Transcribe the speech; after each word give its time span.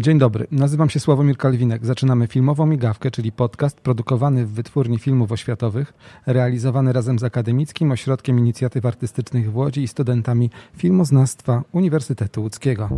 Dzień 0.00 0.18
dobry, 0.18 0.46
nazywam 0.50 0.90
się 0.90 1.00
Sławomir 1.00 1.36
Kalwinek. 1.36 1.86
Zaczynamy 1.86 2.26
filmową 2.26 2.66
migawkę, 2.66 3.10
czyli 3.10 3.32
podcast 3.32 3.80
produkowany 3.80 4.46
w 4.46 4.52
Wytwórni 4.52 4.98
Filmów 4.98 5.32
Oświatowych, 5.32 5.92
realizowany 6.26 6.92
razem 6.92 7.18
z 7.18 7.24
Akademickim 7.24 7.92
Ośrodkiem 7.92 8.38
Inicjatyw 8.38 8.86
Artystycznych 8.86 9.52
w 9.52 9.56
Łodzi 9.56 9.82
i 9.82 9.88
studentami 9.88 10.50
filmoznawstwa 10.76 11.62
Uniwersytetu 11.72 12.42
Łódzkiego. 12.42 12.88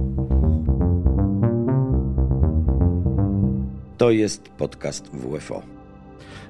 To 3.99 4.11
jest 4.11 4.49
podcast 4.49 5.11
WFO. 5.13 5.82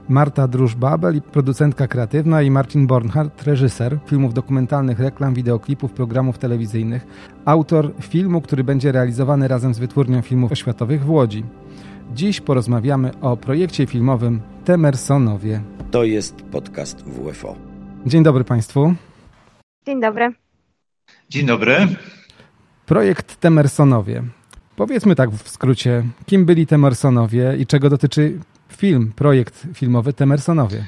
Marta 0.09 0.48
Druż-Babel, 0.48 1.23
producentka 1.23 1.89
kreatywna 1.89 2.43
i 2.43 2.50
Marcin 2.50 2.87
Bornhardt, 2.87 3.43
reżyser 3.43 3.98
filmów 4.07 4.35
dokumentalnych, 4.35 5.00
reklam, 5.00 5.35
wideoklipów, 5.35 5.93
programów 5.93 6.39
telewizyjnych, 6.39 7.07
autor 7.45 7.93
filmu, 8.00 8.41
który 8.41 8.64
będzie 8.64 8.93
realizowany 8.93 9.49
razem 9.49 9.75
z 9.75 9.79
Wytwórnią 9.79 10.23
Filmów 10.23 10.53
Oświatowych 10.53 11.04
w 11.04 11.11
Łodzi. 11.11 11.45
Dziś 12.14 12.40
porozmawiamy 12.40 13.11
o 13.21 13.36
projekcie 13.36 13.86
filmowym 13.86 14.40
Temersonowie. 14.64 15.62
To 15.90 16.04
jest 16.04 16.43
podcast 16.43 17.04
WFO. 17.04 17.57
Dzień 18.07 18.23
dobry 18.23 18.45
Państwu. 18.45 18.95
Dzień 19.87 20.00
dobry. 20.00 20.32
Dzień 21.29 21.46
dobry. 21.46 21.76
Projekt 22.87 23.37
Temersonowie. 23.37 24.23
Powiedzmy 24.76 25.14
tak 25.14 25.31
w 25.31 25.48
skrócie, 25.48 26.04
kim 26.26 26.45
byli 26.45 26.67
Temersonowie 26.67 27.57
i 27.59 27.67
czego 27.67 27.90
dotyczy 27.90 28.39
film, 28.76 29.12
projekt 29.17 29.67
filmowy 29.75 30.12
Temersonowie? 30.12 30.86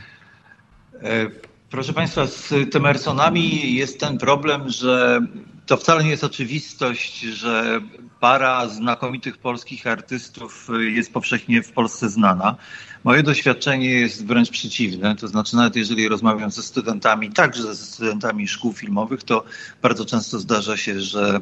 E, 1.02 1.26
proszę 1.70 1.92
Państwa, 1.92 2.26
z 2.26 2.54
Temersonami 2.72 3.74
jest 3.74 4.00
ten 4.00 4.18
problem, 4.18 4.68
że 4.68 5.20
to 5.66 5.76
wcale 5.76 6.04
nie 6.04 6.10
jest 6.10 6.24
oczywistość, 6.24 7.20
że 7.20 7.80
para 8.20 8.68
znakomitych 8.68 9.38
polskich 9.38 9.86
artystów 9.86 10.68
jest 10.88 11.12
powszechnie 11.12 11.62
w 11.62 11.72
Polsce 11.72 12.08
znana. 12.08 12.56
Moje 13.04 13.22
doświadczenie 13.22 13.90
jest 13.90 14.26
wręcz 14.26 14.50
przeciwne, 14.50 15.16
to 15.16 15.28
znaczy 15.28 15.56
nawet 15.56 15.76
jeżeli 15.76 16.08
rozmawiam 16.08 16.50
ze 16.50 16.62
studentami, 16.62 17.30
także 17.30 17.74
ze 17.74 17.86
studentami 17.86 18.48
szkół 18.48 18.72
filmowych, 18.72 19.24
to 19.24 19.44
bardzo 19.82 20.04
często 20.04 20.38
zdarza 20.38 20.76
się, 20.76 21.00
że 21.00 21.40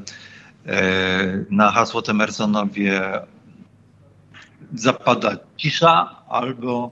e, 0.66 1.44
na 1.50 1.70
hasło 1.70 2.02
Temersonowie 2.02 3.20
zapada 4.74 5.36
cisza 5.56 6.24
albo 6.28 6.90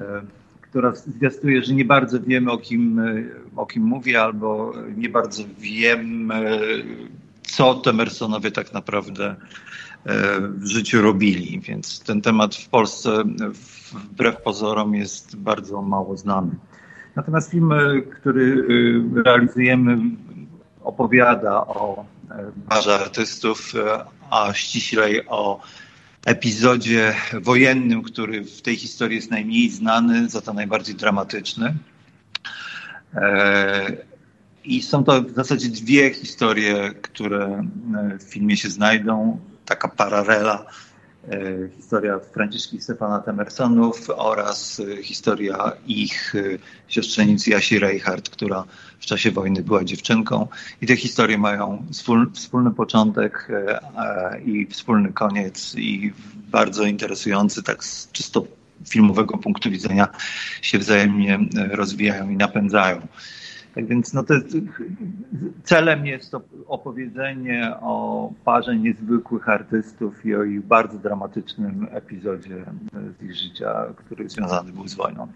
e, 0.00 0.22
która 0.62 0.94
zwiastuje, 0.94 1.62
że 1.62 1.74
nie 1.74 1.84
bardzo 1.84 2.20
wiemy 2.20 2.52
o 2.52 2.58
kim, 2.58 2.98
e, 2.98 3.24
o 3.56 3.66
kim 3.66 3.82
mówię, 3.82 4.22
albo 4.22 4.72
nie 4.96 5.08
bardzo 5.08 5.42
wiem, 5.58 6.30
e, 6.30 6.58
co 7.42 7.74
Temersonowie 7.74 8.50
tak 8.50 8.72
naprawdę 8.72 9.36
w 10.48 10.66
życiu 10.66 11.02
robili. 11.02 11.60
Więc 11.60 12.00
ten 12.00 12.20
temat 12.20 12.54
w 12.54 12.68
Polsce 12.68 13.24
wbrew 13.92 14.42
pozorom 14.42 14.94
jest 14.94 15.36
bardzo 15.36 15.82
mało 15.82 16.16
znany. 16.16 16.50
Natomiast 17.16 17.50
film, 17.50 17.72
który 18.20 18.64
realizujemy, 19.24 19.98
opowiada 20.82 21.66
o 21.66 22.04
barze 22.56 22.94
artystów, 22.94 23.72
a 24.30 24.52
ściślej 24.52 25.26
o 25.28 25.60
epizodzie 26.26 27.14
wojennym, 27.40 28.02
który 28.02 28.44
w 28.44 28.62
tej 28.62 28.76
historii 28.76 29.16
jest 29.16 29.30
najmniej 29.30 29.70
znany, 29.70 30.28
za 30.28 30.40
to 30.40 30.52
najbardziej 30.52 30.94
dramatyczny. 30.94 31.74
E, 33.14 33.96
I 34.64 34.82
są 34.82 35.04
to 35.04 35.22
w 35.22 35.34
zasadzie 35.34 35.68
dwie 35.68 36.14
historie, 36.14 36.90
które 37.02 37.64
w 38.20 38.22
filmie 38.22 38.56
się 38.56 38.70
znajdą. 38.70 39.40
Taka 39.64 39.88
paralela 39.88 40.66
E, 40.66 40.93
historia 41.76 42.18
Franciszki 42.18 42.80
Stefana 42.80 43.20
Temersonów 43.20 44.10
oraz 44.16 44.80
e, 44.80 45.02
historia 45.02 45.72
ich 45.86 46.34
e, 46.34 46.40
siostrzenicy 46.88 47.50
Jasi 47.50 47.78
Reichard, 47.78 48.28
która 48.28 48.64
w 49.00 49.06
czasie 49.06 49.30
wojny 49.30 49.62
była 49.62 49.84
dziewczynką. 49.84 50.48
I 50.82 50.86
te 50.86 50.96
historie 50.96 51.38
mają 51.38 51.86
wspólny 52.34 52.70
początek 52.70 53.48
i 54.44 54.66
wspólny 54.66 55.12
koniec 55.12 55.74
i 55.74 56.12
bardzo 56.50 56.84
interesujący, 56.84 57.62
tak 57.62 57.84
z 57.84 58.12
czysto 58.12 58.46
filmowego 58.88 59.38
punktu 59.38 59.70
widzenia 59.70 60.08
się 60.62 60.78
wzajemnie 60.78 61.38
rozwijają 61.70 62.30
i 62.30 62.36
napędzają. 62.36 63.06
Tak 63.74 63.86
więc 63.86 64.14
no 64.14 64.22
to, 64.22 64.34
celem 65.64 66.06
jest 66.06 66.36
opowiedzenie 66.66 67.74
o 67.80 68.30
parze 68.44 68.76
niezwykłych 68.76 69.48
artystów 69.48 70.26
i 70.26 70.34
o 70.34 70.44
ich 70.44 70.66
bardzo 70.66 70.98
dramatycznym 70.98 71.86
epizodzie 71.90 72.64
z 73.18 73.22
ich 73.22 73.36
życia, 73.36 73.86
który 73.96 74.28
związany 74.28 74.72
był 74.72 74.88
z 74.88 74.94
wojną. 74.94 75.26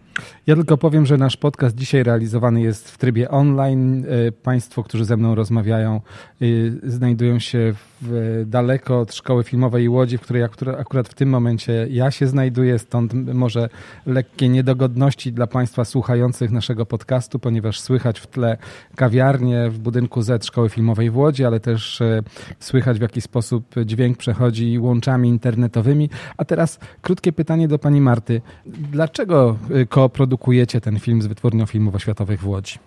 Ja 0.46 0.54
tylko 0.54 0.78
powiem, 0.78 1.06
że 1.06 1.16
nasz 1.16 1.36
podcast 1.36 1.76
dzisiaj 1.76 2.02
realizowany 2.02 2.60
jest 2.60 2.90
w 2.90 2.98
trybie 2.98 3.30
online. 3.30 4.04
E, 4.08 4.32
państwo, 4.32 4.82
którzy 4.82 5.04
ze 5.04 5.16
mną 5.16 5.34
rozmawiają, 5.34 6.00
e, 6.42 6.46
znajdują 6.82 7.38
się 7.38 7.74
w, 8.02 8.42
daleko 8.46 9.00
od 9.00 9.14
szkoły 9.14 9.44
filmowej 9.44 9.88
Łodzi, 9.88 10.18
w 10.18 10.20
której 10.20 10.42
akurat 10.78 11.08
w 11.08 11.14
tym 11.14 11.28
momencie 11.28 11.86
ja 11.90 12.10
się 12.10 12.26
znajduję, 12.26 12.78
stąd 12.78 13.14
może 13.34 13.68
lekkie 14.06 14.48
niedogodności 14.48 15.32
dla 15.32 15.46
Państwa 15.46 15.84
słuchających 15.84 16.50
naszego 16.50 16.86
podcastu, 16.86 17.38
ponieważ 17.38 17.80
słychać 17.80 18.20
w 18.20 18.27
tle 18.30 18.56
kawiarnię 18.96 19.70
w 19.70 19.78
budynku 19.78 20.22
Z 20.22 20.44
Szkoły 20.44 20.68
Filmowej 20.68 21.10
w 21.10 21.16
Łodzi, 21.16 21.44
ale 21.44 21.60
też 21.60 22.00
e, 22.00 22.22
słychać 22.58 22.98
w 22.98 23.02
jaki 23.02 23.20
sposób 23.20 23.64
dźwięk 23.84 24.16
przechodzi 24.16 24.78
łączami 24.78 25.28
internetowymi. 25.28 26.10
A 26.36 26.44
teraz 26.44 26.78
krótkie 27.02 27.32
pytanie 27.32 27.68
do 27.68 27.78
Pani 27.78 28.00
Marty. 28.00 28.40
Dlaczego 28.66 29.56
e, 29.70 29.86
koprodukujecie 29.86 30.80
ten 30.80 30.98
film 30.98 31.22
z 31.22 31.26
Wytwórnią 31.26 31.66
Filmów 31.66 31.94
Oświatowych 31.94 32.40
w 32.40 32.48
Łodzi? 32.48 32.78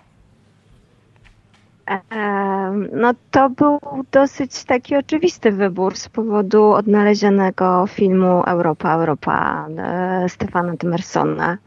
No 2.92 3.14
to 3.32 3.50
był 3.50 3.80
dosyć 4.12 4.64
taki 4.64 4.96
oczywisty 4.96 5.52
wybór 5.52 5.98
z 5.98 6.10
powodu 6.10 6.64
odnalezionego 6.64 7.88
filmu 7.88 8.44
Europa, 8.48 8.94
Europa 8.94 9.68
e, 9.78 10.30
Stefana 10.30 10.74
Dymersona. 10.76 11.58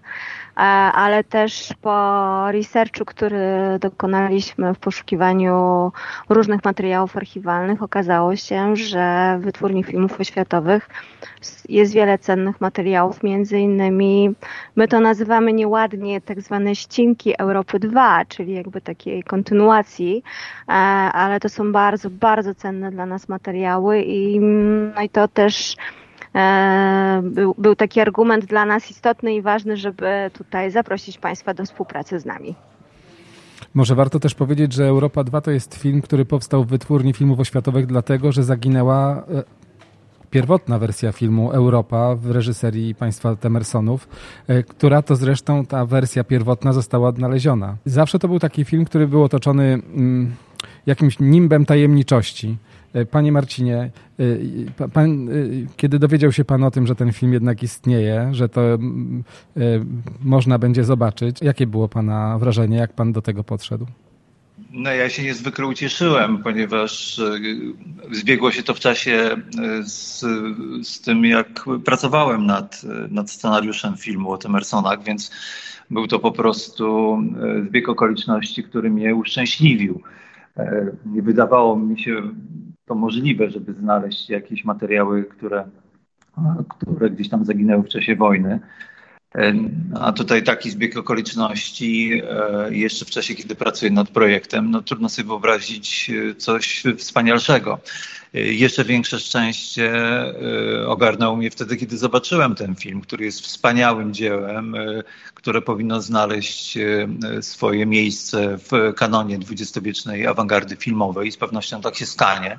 E, 0.56 0.60
ale 0.92 1.25
też 1.25 1.75
po 1.82 2.53
researchu, 2.53 3.04
który 3.04 3.38
dokonaliśmy 3.81 4.75
w 4.75 4.78
poszukiwaniu 4.78 5.92
różnych 6.28 6.65
materiałów 6.65 7.16
archiwalnych, 7.16 7.82
okazało 7.82 8.37
się, 8.37 8.76
że 8.76 9.37
w 9.41 9.44
wytwórni 9.44 9.84
filmów 9.84 10.20
oświatowych 10.20 10.88
jest 11.69 11.94
wiele 11.94 12.19
cennych 12.19 12.60
materiałów, 12.60 13.22
między 13.22 13.59
innymi 13.59 14.34
my 14.76 14.88
to 14.88 15.00
nazywamy 15.00 15.53
nieładnie 15.53 16.20
tak 16.20 16.41
zwane 16.41 16.75
ścinki 16.76 17.34
Europy 17.38 17.78
2, 17.78 18.25
czyli 18.25 18.53
jakby 18.54 18.81
takiej 18.81 19.22
kontynuacji, 19.22 20.22
e, 20.69 20.72
ale 20.72 21.41
to 21.41 21.48
są 21.48 21.72
bardzo, 21.72 22.10
bardzo 22.10 22.54
cenne 22.54 22.91
dla 22.91 23.06
nas 23.06 23.28
materiały 23.28 24.03
i, 24.03 24.41
no 24.94 25.03
i 25.03 25.09
to 25.09 25.28
też 25.28 25.76
był, 27.22 27.54
był 27.58 27.76
taki 27.76 28.00
argument 28.00 28.44
dla 28.44 28.64
nas 28.66 28.90
istotny 28.90 29.34
i 29.34 29.42
ważny, 29.42 29.76
żeby 29.76 30.30
tutaj 30.32 30.70
zaprosić 30.70 31.18
Państwa 31.18 31.54
do 31.54 31.64
współpracy 31.64 32.20
z 32.20 32.24
nami. 32.24 32.54
Może 33.74 33.94
warto 33.94 34.20
też 34.20 34.34
powiedzieć, 34.34 34.72
że 34.72 34.86
Europa 34.86 35.24
2 35.24 35.40
to 35.40 35.50
jest 35.50 35.74
film, 35.74 36.02
który 36.02 36.24
powstał 36.24 36.64
w 36.64 36.66
wytwórni 36.66 37.12
filmów 37.12 37.40
oświatowych, 37.40 37.86
dlatego 37.86 38.32
że 38.32 38.44
zaginęła 38.44 39.16
e, 39.16 39.42
pierwotna 40.30 40.78
wersja 40.78 41.12
filmu 41.12 41.52
Europa 41.52 42.14
w 42.14 42.30
reżyserii 42.30 42.94
państwa 42.94 43.36
Temersonów, 43.36 44.08
e, 44.48 44.62
która 44.62 45.02
to 45.02 45.16
zresztą 45.16 45.66
ta 45.66 45.86
wersja 45.86 46.24
pierwotna 46.24 46.72
została 46.72 47.08
odnaleziona. 47.08 47.76
Zawsze 47.84 48.18
to 48.18 48.28
był 48.28 48.38
taki 48.38 48.64
film, 48.64 48.84
który 48.84 49.08
był 49.08 49.22
otoczony 49.24 49.64
mm, 49.64 50.34
jakimś 50.86 51.19
nimbem 51.20 51.66
tajemniczości. 51.66 52.56
E, 52.94 53.06
panie 53.06 53.32
Marcinie, 53.32 53.91
e, 54.80 54.88
pan, 54.88 55.28
e, 55.28 55.32
kiedy 55.76 55.98
dowiedział 55.98 56.32
się 56.32 56.44
Pan 56.44 56.64
o 56.64 56.70
tym, 56.70 56.87
że 56.87 56.94
ten 56.94 57.12
film 57.12 57.32
jednak 57.32 57.62
istnieje, 57.62 58.28
że 58.32 58.49
to 58.49 58.61
można 60.25 60.58
będzie 60.58 60.84
zobaczyć, 60.84 61.37
jakie 61.43 61.66
było 61.66 61.88
Pana 61.88 62.38
wrażenie, 62.38 62.76
jak 62.76 62.93
Pan 62.93 63.12
do 63.12 63.22
tego 63.22 63.44
podszedł? 63.44 63.87
No 64.70 64.90
ja 64.90 65.08
się 65.08 65.22
niezwykle 65.22 65.66
ucieszyłem, 65.66 66.43
ponieważ 66.43 67.20
zbiegło 68.12 68.50
się 68.50 68.62
to 68.62 68.75
w 68.75 68.81
czasie 68.81 69.37
z, 69.82 70.20
z 70.88 71.00
tym, 71.00 71.25
jak 71.25 71.64
pracowałem 71.84 72.46
nad, 72.46 72.82
nad 73.11 73.31
scenariuszem 73.31 73.96
filmu 73.96 74.32
o 74.32 74.38
Temersonach, 74.38 75.05
więc 75.05 75.31
był 75.90 76.06
to 76.06 76.19
po 76.19 76.32
prostu 76.32 77.19
zbieg 77.69 77.88
okoliczności, 77.88 78.62
który 78.62 78.90
mnie 78.90 79.14
uszczęśliwił. 79.14 80.00
Nie 81.06 81.22
wydawało 81.22 81.76
mi 81.76 82.00
się 82.00 82.22
to 82.86 82.94
możliwe, 82.94 83.50
żeby 83.50 83.72
znaleźć 83.72 84.30
jakieś 84.30 84.64
materiały, 84.64 85.24
które, 85.24 85.64
które 86.68 87.10
gdzieś 87.10 87.28
tam 87.28 87.44
zaginęły 87.44 87.82
w 87.82 87.88
czasie 87.88 88.16
wojny. 88.16 88.60
A 90.00 90.12
tutaj 90.12 90.42
taki 90.42 90.70
zbieg 90.70 90.96
okoliczności, 90.96 92.22
jeszcze 92.70 93.04
w 93.04 93.10
czasie, 93.10 93.34
kiedy 93.34 93.54
pracuję 93.54 93.90
nad 93.90 94.08
projektem, 94.08 94.70
no 94.70 94.82
trudno 94.82 95.08
sobie 95.08 95.28
wyobrazić 95.28 96.10
coś 96.38 96.82
wspanialszego. 96.96 97.78
Jeszcze 98.34 98.84
większe 98.84 99.18
szczęście 99.18 99.92
ogarnęło 100.86 101.36
mnie 101.36 101.50
wtedy, 101.50 101.76
kiedy 101.76 101.96
zobaczyłem 101.96 102.54
ten 102.54 102.74
film, 102.74 103.00
który 103.00 103.24
jest 103.24 103.40
wspaniałym 103.40 104.14
dziełem, 104.14 104.74
które 105.44 105.62
powinno 105.62 106.00
znaleźć 106.00 106.79
swoje 107.41 107.87
miejsce 107.87 108.58
w 108.58 108.94
kanonie 108.96 109.38
dwudziestowiecznej 109.38 110.26
awangardy 110.26 110.76
filmowej. 110.76 111.32
Z 111.32 111.37
pewnością 111.37 111.81
tak 111.81 111.94
się 111.94 112.06
stanie 112.06 112.58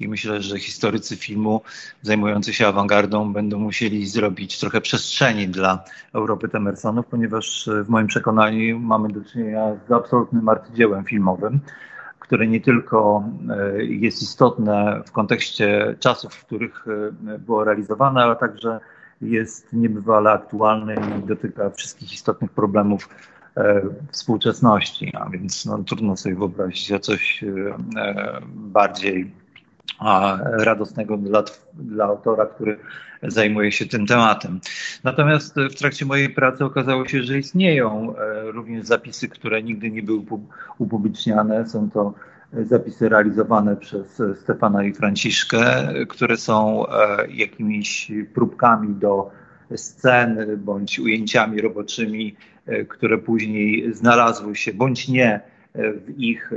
i 0.00 0.08
myślę, 0.08 0.42
że 0.42 0.58
historycy 0.58 1.16
filmu 1.16 1.62
zajmujący 2.02 2.52
się 2.52 2.66
awangardą 2.66 3.32
będą 3.32 3.58
musieli 3.58 4.06
zrobić 4.06 4.60
trochę 4.60 4.80
przestrzeni 4.80 5.48
dla 5.48 5.84
Europy 6.12 6.48
Temersonów, 6.48 7.06
ponieważ 7.06 7.70
w 7.84 7.88
moim 7.88 8.06
przekonaniu 8.06 8.78
mamy 8.78 9.08
do 9.08 9.20
czynienia 9.24 9.76
z 9.88 9.92
absolutnym 9.92 10.48
arcydziełem 10.48 11.04
filmowym, 11.04 11.60
które 12.18 12.46
nie 12.46 12.60
tylko 12.60 13.24
e, 13.50 13.84
jest 13.84 14.22
istotne 14.22 15.02
w 15.06 15.12
kontekście 15.12 15.96
czasów, 16.00 16.34
w 16.34 16.46
których 16.46 16.84
e, 16.88 17.38
było 17.38 17.64
realizowane, 17.64 18.22
ale 18.22 18.36
także 18.36 18.80
jest 19.22 19.72
niebywale 19.72 20.30
aktualny 20.30 20.94
i 20.94 21.26
dotyka 21.26 21.70
wszystkich 21.70 22.12
istotnych 22.12 22.50
problemów 22.50 23.08
e, 23.56 23.82
współczesności, 24.10 25.12
a 25.14 25.30
więc 25.30 25.66
no, 25.66 25.78
trudno 25.78 26.16
sobie 26.16 26.34
wyobrazić 26.34 26.92
coś 27.00 27.44
bardziej 28.54 29.30
radosnego 30.58 31.16
dla, 31.16 31.44
dla 31.74 32.04
autora, 32.04 32.46
który 32.46 32.78
zajmuje 33.22 33.72
się 33.72 33.86
tym 33.86 34.06
tematem. 34.06 34.60
Natomiast 35.04 35.54
w 35.70 35.74
trakcie 35.74 36.06
mojej 36.06 36.30
pracy 36.30 36.64
okazało 36.64 37.08
się, 37.08 37.22
że 37.22 37.38
istnieją 37.38 38.16
e, 38.16 38.50
również 38.52 38.86
zapisy, 38.86 39.28
które 39.28 39.62
nigdy 39.62 39.90
nie 39.90 40.02
były 40.02 40.22
upubliczniane. 40.78 41.68
Są 41.68 41.90
to 41.90 42.14
zapisy 42.64 43.08
realizowane 43.08 43.76
przez 43.76 44.22
Stefana 44.42 44.84
i 44.84 44.94
Franciszkę, 44.94 45.88
które 46.08 46.36
są 46.36 46.86
e, 46.86 47.26
jakimiś 47.30 48.12
próbkami 48.34 48.94
do 48.94 49.30
scen 49.76 50.38
bądź 50.58 50.98
ujęciami 50.98 51.60
roboczymi, 51.60 52.36
e, 52.66 52.84
które 52.84 53.18
później 53.18 53.94
znalazły 53.94 54.56
się 54.56 54.74
bądź 54.74 55.08
nie 55.08 55.40
w 55.76 56.18
ich 56.18 56.52
e, 56.52 56.56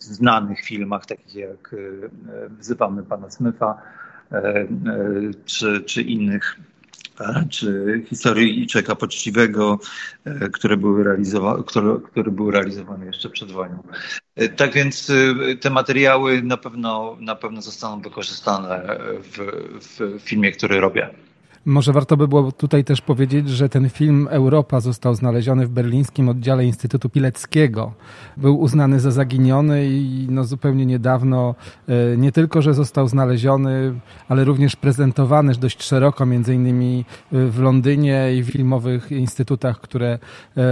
znanych 0.00 0.60
filmach, 0.60 1.06
takich 1.06 1.34
jak 1.34 1.74
e, 1.74 2.48
Wzywamy 2.58 3.02
Pana 3.02 3.30
Smyfa 3.30 3.82
e, 4.32 4.66
czy, 5.44 5.80
czy 5.80 6.02
innych 6.02 6.56
czy 7.50 8.02
historii 8.08 8.66
Czeka 8.66 8.96
Poczciwego, 8.96 9.78
które 10.52 10.76
były 10.76 11.04
realizowane, 11.04 11.62
które, 12.12 12.30
były 12.30 12.52
realizowane 12.52 13.06
jeszcze 13.06 13.30
przed 13.30 13.52
wojną. 13.52 13.82
Tak 14.56 14.72
więc 14.72 15.12
te 15.60 15.70
materiały 15.70 16.42
na 16.42 16.56
pewno, 16.56 17.16
na 17.20 17.34
pewno 17.34 17.62
zostaną 17.62 18.00
wykorzystane 18.00 18.98
w, 19.22 19.38
w 19.84 20.20
filmie, 20.22 20.52
który 20.52 20.80
robię. 20.80 21.10
Może 21.64 21.92
warto 21.92 22.16
by 22.16 22.28
było 22.28 22.52
tutaj 22.52 22.84
też 22.84 23.00
powiedzieć, 23.00 23.48
że 23.48 23.68
ten 23.68 23.90
film 23.90 24.28
Europa 24.30 24.80
został 24.80 25.14
znaleziony 25.14 25.66
w 25.66 25.70
berlińskim 25.70 26.28
oddziale 26.28 26.64
Instytutu 26.64 27.08
Pileckiego. 27.08 27.92
Był 28.36 28.60
uznany 28.60 29.00
za 29.00 29.10
zaginiony 29.10 29.86
i 29.86 30.26
no 30.30 30.44
zupełnie 30.44 30.86
niedawno 30.86 31.54
e, 31.88 32.16
nie 32.16 32.32
tylko, 32.32 32.62
że 32.62 32.74
został 32.74 33.08
znaleziony, 33.08 33.94
ale 34.28 34.44
również 34.44 34.76
prezentowany 34.76 35.52
dość 35.54 35.82
szeroko, 35.82 36.26
między 36.26 36.54
innymi 36.54 37.04
e, 37.32 37.46
w 37.46 37.60
Londynie 37.60 38.34
i 38.36 38.42
w 38.42 38.50
filmowych 38.50 39.12
instytutach, 39.12 39.80
które, 39.80 40.18
e, 40.56 40.62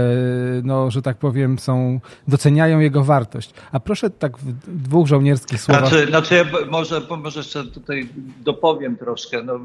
no, 0.63 0.91
że 0.91 1.01
tak 1.01 1.17
powiem, 1.17 1.59
są, 1.59 1.99
doceniają 2.27 2.79
jego 2.79 3.03
wartość. 3.03 3.53
A 3.71 3.79
proszę 3.79 4.09
tak 4.09 4.37
w 4.37 4.83
dwóch 4.83 5.07
żołnierskich 5.07 5.61
słowach. 5.61 5.89
Znaczy, 5.89 6.07
znaczy 6.07 6.35
ja 6.35 6.45
może, 6.71 7.01
może 7.23 7.39
jeszcze 7.39 7.63
tutaj 7.63 8.09
dopowiem 8.43 8.97
troszkę. 8.97 9.43
No, 9.43 9.59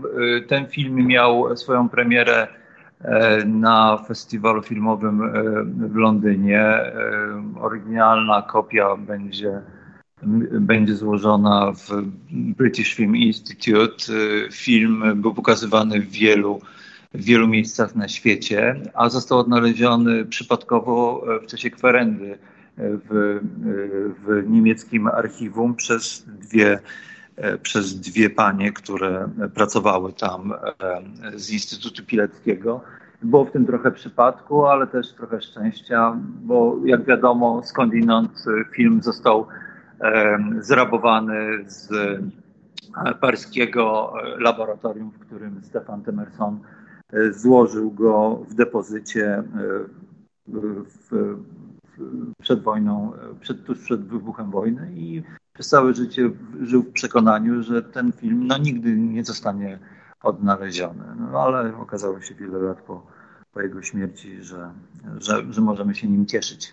ten 0.48 0.66
film 0.66 0.98
miał 1.16 1.56
swoją 1.56 1.88
premierę 1.88 2.48
e, 3.00 3.44
na 3.44 3.98
festiwalu 4.08 4.62
filmowym 4.62 5.22
e, 5.22 5.28
w 5.88 5.96
Londynie. 5.96 6.60
E, 6.60 6.92
oryginalna 7.60 8.42
kopia 8.42 8.96
będzie, 8.96 9.62
będzie 10.60 10.94
złożona 10.94 11.72
w 11.72 12.02
British 12.30 12.94
Film 12.94 13.16
Institute. 13.16 14.04
Film 14.52 15.04
był 15.16 15.34
pokazywany 15.34 16.00
w 16.00 16.10
wielu, 16.10 16.60
w 17.14 17.24
wielu 17.24 17.48
miejscach 17.48 17.94
na 17.94 18.08
świecie, 18.08 18.76
a 18.94 19.08
został 19.08 19.38
odnaleziony 19.38 20.24
przypadkowo 20.24 21.24
w 21.42 21.46
czasie 21.46 21.70
kwerendy 21.70 22.38
w, 22.78 23.40
w 24.26 24.50
niemieckim 24.50 25.06
archiwum 25.06 25.74
przez 25.74 26.24
dwie 26.26 26.78
przez 27.62 28.00
dwie 28.00 28.30
panie, 28.30 28.72
które 28.72 29.28
pracowały 29.54 30.12
tam 30.12 30.52
e, 30.52 30.58
z 31.38 31.50
Instytutu 31.50 32.04
Pileckiego. 32.06 32.80
Było 33.22 33.44
w 33.44 33.50
tym 33.50 33.66
trochę 33.66 33.90
przypadku, 33.90 34.66
ale 34.66 34.86
też 34.86 35.12
trochę 35.12 35.40
szczęścia, 35.40 36.16
bo 36.42 36.76
jak 36.84 37.04
wiadomo, 37.04 37.62
skądinąd 37.64 38.44
film 38.74 39.02
został 39.02 39.46
e, 40.00 40.38
zrabowany 40.60 41.64
z 41.66 41.90
paryskiego 43.20 44.12
laboratorium, 44.38 45.10
w 45.10 45.18
którym 45.18 45.60
Stefan 45.64 46.02
Temerson 46.02 46.60
złożył 47.30 47.90
go 47.90 48.44
w 48.48 48.54
depozycie 48.54 49.42
w, 50.46 50.84
w, 51.10 51.36
przed 52.42 52.62
wojną, 52.62 53.12
przed, 53.40 53.64
tuż 53.64 53.78
przed 53.78 54.08
wybuchem 54.08 54.50
wojny 54.50 54.90
i 54.94 55.22
przez 55.56 55.68
całe 55.68 55.94
życie 55.94 56.30
żył 56.60 56.82
w 56.82 56.92
przekonaniu, 56.92 57.62
że 57.62 57.82
ten 57.82 58.12
film 58.12 58.46
no, 58.46 58.58
nigdy 58.58 58.96
nie 58.96 59.24
zostanie 59.24 59.78
odnaleziony. 60.22 61.04
No, 61.32 61.40
ale 61.40 61.76
okazało 61.76 62.20
się 62.20 62.34
wiele 62.34 62.58
lat 62.58 62.82
po, 62.82 63.06
po 63.52 63.60
jego 63.60 63.82
śmierci, 63.82 64.42
że, 64.42 64.70
że, 65.18 65.52
że 65.52 65.60
możemy 65.60 65.94
się 65.94 66.08
nim 66.08 66.26
cieszyć. 66.26 66.72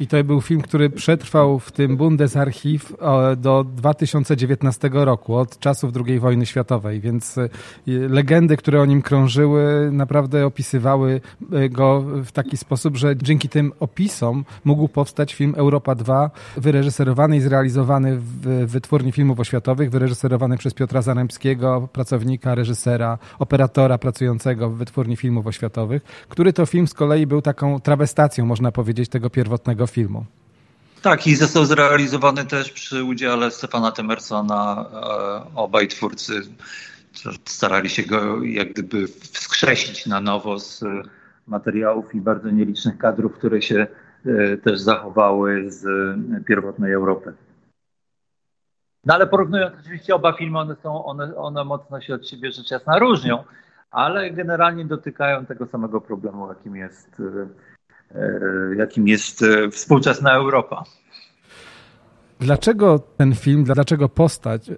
I 0.00 0.06
to 0.06 0.24
był 0.24 0.40
film, 0.40 0.60
który 0.60 0.90
przetrwał 0.90 1.58
w 1.58 1.72
tym 1.72 1.96
Bundesarchiv 1.96 2.92
do 3.36 3.64
2019 3.64 4.90
roku, 4.92 5.36
od 5.36 5.58
czasów 5.58 5.92
II 6.06 6.18
wojny 6.18 6.46
światowej, 6.46 7.00
więc 7.00 7.38
e, 7.38 7.48
legendy, 7.86 8.56
które 8.56 8.80
o 8.80 8.86
nim 8.86 9.02
krążyły, 9.02 9.90
naprawdę 9.92 10.46
opisywały 10.46 11.20
e, 11.52 11.68
go 11.68 12.00
w 12.24 12.32
taki 12.32 12.56
sposób, 12.56 12.96
że 12.96 13.16
dzięki 13.16 13.48
tym 13.48 13.72
opisom 13.80 14.44
mógł 14.64 14.88
powstać 14.88 15.34
film 15.34 15.54
Europa 15.56 15.94
2, 15.94 16.30
wyreżyserowany 16.56 17.36
i 17.36 17.40
zrealizowany 17.40 18.16
w 18.16 18.66
wytwórni 18.66 19.12
filmów 19.12 19.40
oświatowych, 19.40 19.90
wyreżyserowany 19.90 20.58
przez 20.58 20.74
Piotra 20.74 21.02
Zaremskiego, 21.02 21.88
pracownika, 21.92 22.54
reżysera, 22.54 23.18
operatora 23.38 23.98
pracującego 23.98 24.70
w 24.70 24.76
wytwórni 24.76 25.16
filmów 25.16 25.46
oświatowych, 25.46 26.02
który 26.28 26.52
to 26.52 26.66
film 26.66 26.88
z 26.88 26.94
kolei 26.94 27.26
był 27.26 27.42
taką 27.42 27.80
trawestacją, 27.80 28.46
można 28.46 28.72
powiedzieć, 28.72 29.08
tego 29.08 29.30
pierwotnego 29.30 29.79
tego 29.80 29.86
filmu. 29.86 30.24
Tak, 31.02 31.26
i 31.26 31.36
został 31.36 31.64
zrealizowany 31.64 32.44
też 32.44 32.72
przy 32.72 33.04
udziale 33.04 33.50
Stefana 33.50 33.92
Temersona. 33.92 34.86
E, 34.92 35.56
obaj 35.56 35.88
twórcy 35.88 36.42
starali 37.44 37.88
się 37.88 38.02
go 38.02 38.42
jak 38.42 38.72
gdyby 38.72 39.06
wskrzesić 39.08 40.06
na 40.06 40.20
nowo 40.20 40.58
z 40.58 40.84
materiałów 41.46 42.14
i 42.14 42.20
bardzo 42.20 42.50
nielicznych 42.50 42.98
kadrów, 42.98 43.32
które 43.32 43.62
się 43.62 43.86
e, 44.26 44.56
też 44.56 44.80
zachowały 44.80 45.70
z 45.70 45.84
pierwotnej 46.46 46.92
Europy. 46.92 47.32
No 49.04 49.14
ale 49.14 49.26
porównując 49.26 49.74
oczywiście 49.80 50.14
oba 50.14 50.32
filmy, 50.32 50.58
one, 50.58 50.76
są, 50.82 51.04
one, 51.04 51.36
one 51.36 51.64
mocno 51.64 52.00
się 52.00 52.14
od 52.14 52.28
siebie 52.28 52.52
rzecz 52.52 52.70
jasna 52.70 52.98
różnią, 52.98 53.44
ale 53.90 54.30
generalnie 54.30 54.84
dotykają 54.84 55.46
tego 55.46 55.66
samego 55.66 56.00
problemu, 56.00 56.48
jakim 56.48 56.76
jest 56.76 57.20
e, 57.20 57.48
E, 57.50 57.69
jakim 58.78 59.08
jest 59.08 59.42
e, 59.42 59.70
współczesna 59.70 60.34
Europa. 60.34 60.84
Dlaczego 62.40 62.98
ten 62.98 63.34
film, 63.34 63.64
dlaczego 63.64 64.08
postać 64.08 64.70
e, 64.70 64.76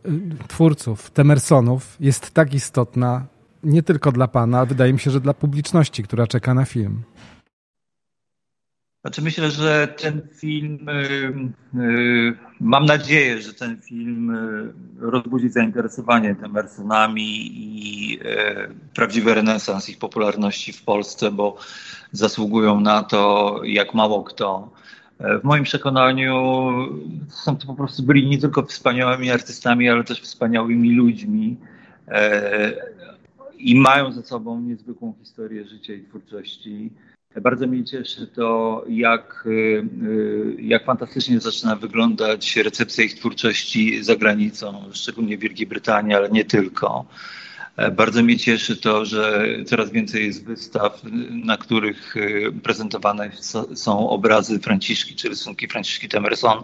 twórców, 0.48 1.10
Temersonów 1.10 1.96
jest 2.00 2.30
tak 2.30 2.54
istotna 2.54 3.26
nie 3.62 3.82
tylko 3.82 4.12
dla 4.12 4.28
Pana, 4.28 4.60
a 4.60 4.66
wydaje 4.66 4.92
mi 4.92 4.98
się, 4.98 5.10
że 5.10 5.20
dla 5.20 5.34
publiczności, 5.34 6.02
która 6.02 6.26
czeka 6.26 6.54
na 6.54 6.64
film? 6.64 7.02
Znaczy 9.02 9.22
myślę, 9.22 9.50
że 9.50 9.94
ten 10.00 10.22
film, 10.34 10.78
mam 12.60 12.86
nadzieję, 12.86 13.42
że 13.42 13.54
ten 13.54 13.80
film 13.80 14.36
rozbudzi 14.98 15.48
zainteresowanie 15.48 16.34
Temersonami 16.34 17.50
i 17.52 18.18
prawdziwy 18.94 19.34
renesans 19.34 19.88
ich 19.88 19.98
popularności 19.98 20.72
w 20.72 20.82
Polsce, 20.84 21.30
bo 21.30 21.56
zasługują 22.12 22.80
na 22.80 23.02
to 23.02 23.60
jak 23.64 23.94
mało 23.94 24.24
kto. 24.24 24.70
W 25.20 25.44
moim 25.44 25.64
przekonaniu 25.64 26.34
są 27.28 27.56
to 27.56 27.66
po 27.66 27.74
prostu 27.74 28.02
byli 28.02 28.26
nie 28.26 28.38
tylko 28.38 28.62
wspaniałymi 28.62 29.30
artystami, 29.30 29.88
ale 29.88 30.04
też 30.04 30.20
wspaniałymi 30.20 30.92
ludźmi. 30.94 31.56
I 33.58 33.80
mają 33.80 34.12
ze 34.12 34.22
sobą 34.22 34.60
niezwykłą 34.60 35.14
historię 35.20 35.64
życia 35.64 35.94
i 35.94 36.02
twórczości. 36.02 36.90
Bardzo 37.40 37.66
mnie 37.66 37.84
cieszy 37.84 38.26
to, 38.26 38.84
jak, 38.88 39.48
jak 40.58 40.84
fantastycznie 40.84 41.40
zaczyna 41.40 41.76
wyglądać 41.76 42.56
recepcja 42.56 43.04
ich 43.04 43.14
twórczości 43.14 44.04
za 44.04 44.16
granicą, 44.16 44.84
szczególnie 44.92 45.38
w 45.38 45.40
Wielkiej 45.40 45.66
Brytanii, 45.66 46.14
ale 46.14 46.30
nie 46.30 46.44
tylko. 46.44 47.04
E, 47.76 47.90
bardzo 47.90 48.22
mnie 48.22 48.38
cieszy 48.38 48.76
to, 48.76 49.04
że 49.04 49.48
coraz 49.66 49.90
więcej 49.90 50.26
jest 50.26 50.44
wystaw, 50.44 51.02
na 51.30 51.56
których 51.56 52.14
e, 52.16 52.52
prezentowane 52.52 53.30
są 53.74 54.08
obrazy 54.08 54.58
Franciszki 54.58 55.14
czy 55.14 55.28
rysunki 55.28 55.68
Franciszki 55.68 56.08
Temerson. 56.08 56.62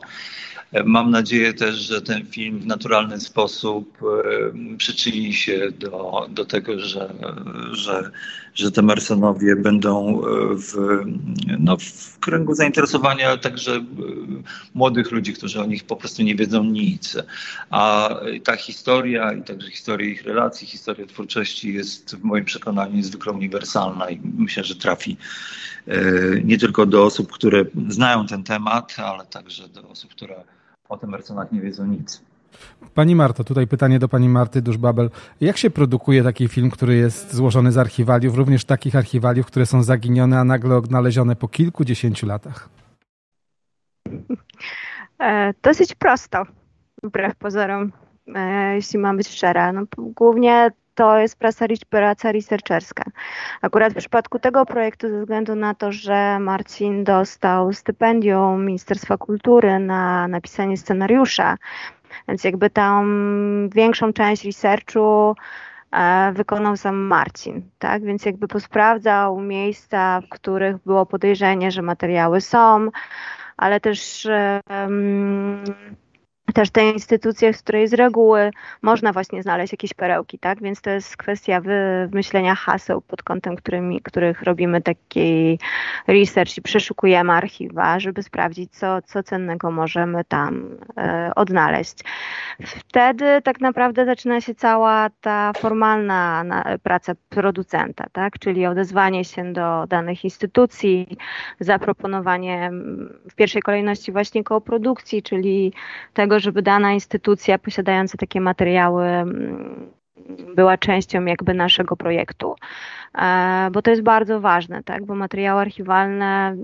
E, 0.73 0.85
mam 0.85 1.11
nadzieję 1.11 1.55
też, 1.55 1.77
że 1.77 2.03
ten 2.03 2.27
film 2.27 2.59
w 2.61 2.67
naturalny 2.67 3.21
sposób 3.21 3.99
przyczyni 4.79 5.35
się 5.35 5.71
do, 5.79 6.27
do 6.31 6.45
tego, 6.45 6.79
że, 6.79 7.15
że, 7.73 8.11
że 8.55 8.73
te 8.73 8.83
Mersonowie 8.83 9.57
będą 9.57 10.23
w, 10.57 11.03
no, 11.59 11.77
w 11.77 12.19
kręgu 12.19 12.55
zainteresowania 12.55 13.37
także 13.37 13.85
młodych 14.75 15.11
ludzi, 15.11 15.33
którzy 15.33 15.61
o 15.61 15.67
nich 15.67 15.85
po 15.85 15.97
prostu 15.97 16.23
nie 16.23 16.35
wiedzą 16.35 16.65
nic. 16.65 17.17
A 17.71 18.11
ta 18.45 18.57
historia 18.57 19.33
i 19.33 19.43
także 19.43 19.71
historia 19.71 20.09
ich 20.09 20.23
relacji, 20.23 20.67
historia 20.67 20.98
twórczości 21.07 21.75
jest 21.75 22.17
w 22.17 22.25
moim 22.25 22.45
przekonaniu 22.45 22.97
niezwykle 22.97 23.33
uniwersalna 23.33 24.11
i 24.11 24.21
myślę, 24.39 24.65
że 24.65 24.77
trafi 24.77 25.17
nie 26.45 26.59
tylko 26.59 26.87
do 26.87 27.05
osób, 27.05 27.33
które 27.33 27.65
znają 27.89 28.27
ten 28.27 28.45
temat, 28.45 28.97
ale 28.99 29.27
także 29.27 29.69
do 29.69 29.89
osób, 29.89 30.11
które 30.11 30.45
o 30.89 30.97
tym 30.97 31.09
Emersonach 31.09 31.53
nie 31.53 31.61
wiedzą 31.61 31.87
nic. 31.87 32.23
Pani 32.95 33.15
Marto, 33.15 33.45
tutaj 33.45 33.67
pytanie 33.67 33.99
do 33.99 34.09
pani 34.09 34.29
Marty 34.29 34.63
Duszbabel. 34.63 35.11
Jak 35.41 35.57
się 35.57 35.71
produkuje 35.71 36.23
taki 36.23 36.49
film, 36.49 36.71
który 36.71 36.97
jest 36.97 37.35
złożony 37.35 37.73
z 37.73 37.79
archiwaliów, 37.79 38.37
również 38.37 38.65
takich 38.65 38.97
archiwaliów, 38.97 39.47
które 39.47 39.67
są 39.67 39.83
zaginione, 39.83 40.39
a 40.39 40.45
nagle 40.45 40.77
odnalezione 40.77 41.37
po 41.37 41.49
kilkudziesięciu 41.49 42.27
latach? 42.27 42.69
E, 45.21 45.55
dosyć 45.63 45.95
prosto, 45.95 46.43
wbrew 47.03 47.37
pozorom, 47.37 47.93
e, 48.35 48.75
jeśli 48.75 48.99
mam 48.99 49.17
być 49.17 49.29
szczera. 49.29 49.73
No, 49.73 49.83
głównie 49.97 50.71
to 50.99 51.19
jest 51.19 51.39
praca, 51.39 51.67
praca 51.91 52.33
researcherska. 52.33 53.05
Akurat 53.63 53.93
w 53.93 53.97
przypadku 53.97 54.39
tego 54.39 54.67
projektu, 54.67 55.09
ze 55.09 55.21
względu 55.21 55.55
na 55.55 55.75
to, 55.75 55.93
że 55.93 56.39
Marcin 56.39 57.05
dostał 57.05 57.73
stypendium 57.73 58.67
Ministerstwa 58.67 59.17
Kultury 59.17 59.79
na 59.79 60.29
napisanie 60.29 60.77
scenariusza, 60.77 61.57
więc 62.29 62.45
jakby 62.45 62.71
tam 62.71 63.69
większą 63.75 64.13
część 64.13 64.45
researchu 64.45 65.35
e, 65.93 66.33
wykonał 66.33 66.77
sam 66.77 66.97
Marcin, 66.97 67.71
tak? 67.79 68.03
Więc 68.05 68.25
jakby 68.25 68.49
posprawdzał 68.49 69.41
miejsca, 69.41 70.21
w 70.21 70.29
których 70.29 70.77
było 70.79 71.07
podejrzenie, 71.07 71.71
że 71.71 71.83
materiały 71.83 72.41
są, 72.41 72.89
ale 73.57 73.81
też 73.81 74.29
um, 74.71 75.65
też 76.55 76.71
te 76.71 76.91
instytucje, 76.91 77.53
z 77.53 77.63
której 77.63 77.89
z 77.89 77.95
reguły 77.95 78.51
można 78.83 79.13
właśnie 79.13 79.43
znaleźć 79.43 79.73
jakieś 79.73 79.95
perełki, 79.95 80.39
tak? 80.39 80.63
Więc 80.63 80.81
to 80.81 80.91
jest 80.91 81.17
kwestia 81.17 81.61
wymyślenia 81.61 82.55
haseł 82.55 83.01
pod 83.01 83.23
kątem, 83.23 83.57
którymi, 83.57 84.01
których 84.01 84.43
robimy 84.43 84.83
taki 84.83 85.59
research 86.07 86.59
i 86.59 86.63
przeszukujemy 86.63 87.33
archiwa, 87.33 88.01
żeby 88.01 88.23
sprawdzić, 88.23 88.73
co, 88.73 89.03
co 89.03 89.23
cennego 89.23 89.71
możemy 89.71 90.25
tam 90.25 90.77
e, 90.97 91.33
odnaleźć. 91.37 91.99
Wtedy 92.61 93.43
tak 93.43 93.61
naprawdę 93.61 94.07
zaczyna 94.07 94.41
się 94.41 94.55
cała 94.55 95.11
ta 95.21 95.53
formalna 95.59 96.45
na, 96.45 96.65
praca 96.83 97.13
producenta, 97.29 98.05
tak? 98.13 98.39
Czyli 98.39 98.67
odezwanie 98.67 99.25
się 99.25 99.53
do 99.53 99.87
danych 99.89 100.25
instytucji, 100.25 101.17
zaproponowanie 101.61 102.71
w 103.31 103.35
pierwszej 103.35 103.63
kolejności 103.63 104.13
właśnie 104.13 104.45
kooprodukcji, 104.45 105.23
czyli 105.23 105.73
tego, 106.15 106.38
żeby 106.39 106.63
dana 106.63 106.93
instytucja 106.93 107.59
posiadająca 107.59 108.19
takie 108.19 108.41
materiały 108.41 109.05
mm, 109.05 109.91
była 110.55 110.79
częścią 110.79 111.25
jakby 111.25 111.55
naszego 111.55 111.97
projektu, 111.97 112.55
e, 113.15 113.69
bo 113.73 113.83
to 113.83 113.91
jest 113.91 114.03
bardzo 114.03 114.41
ważne, 114.41 114.83
tak? 114.83 115.07
bo 115.07 115.15
materiały 115.15 115.61
archiwalne 115.61 116.57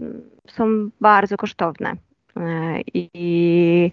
są 0.49 0.89
bardzo 1.01 1.37
kosztowne 1.37 1.93
e, 2.37 2.81
i 2.95 3.93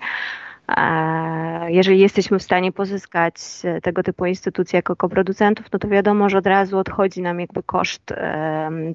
e, 0.78 1.72
jeżeli 1.72 2.00
jesteśmy 2.00 2.40
w 2.40 2.44
stanie 2.44 2.72
pozyskać 2.72 3.36
tego 3.84 4.04
typu 4.04 4.26
instytucje 4.26 4.78
jako 4.78 4.96
koproducentów, 4.96 5.66
no 5.74 5.80
to 5.80 5.88
wiadomo, 5.88 6.30
że 6.30 6.38
od 6.38 6.48
razu 6.48 6.78
odchodzi 6.78 7.22
nam 7.22 7.40
jakby 7.40 7.64
koszt 7.64 8.14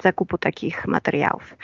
zakupu 0.03 0.39
takich 0.39 0.87
materiałów. 0.87 1.57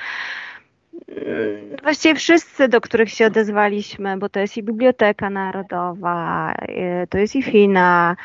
Właściwie 1.83 2.15
wszyscy, 2.15 2.69
do 2.69 2.81
których 2.81 3.11
się 3.11 3.27
odezwaliśmy, 3.27 4.17
bo 4.17 4.29
to 4.29 4.41
jest 4.41 4.57
i 4.57 4.63
Biblioteka 4.63 5.31
Narodowa, 5.31 6.53
y, 6.69 7.07
to 7.11 7.19
jest 7.19 7.37
i 7.37 7.43
FINA, 7.43 8.17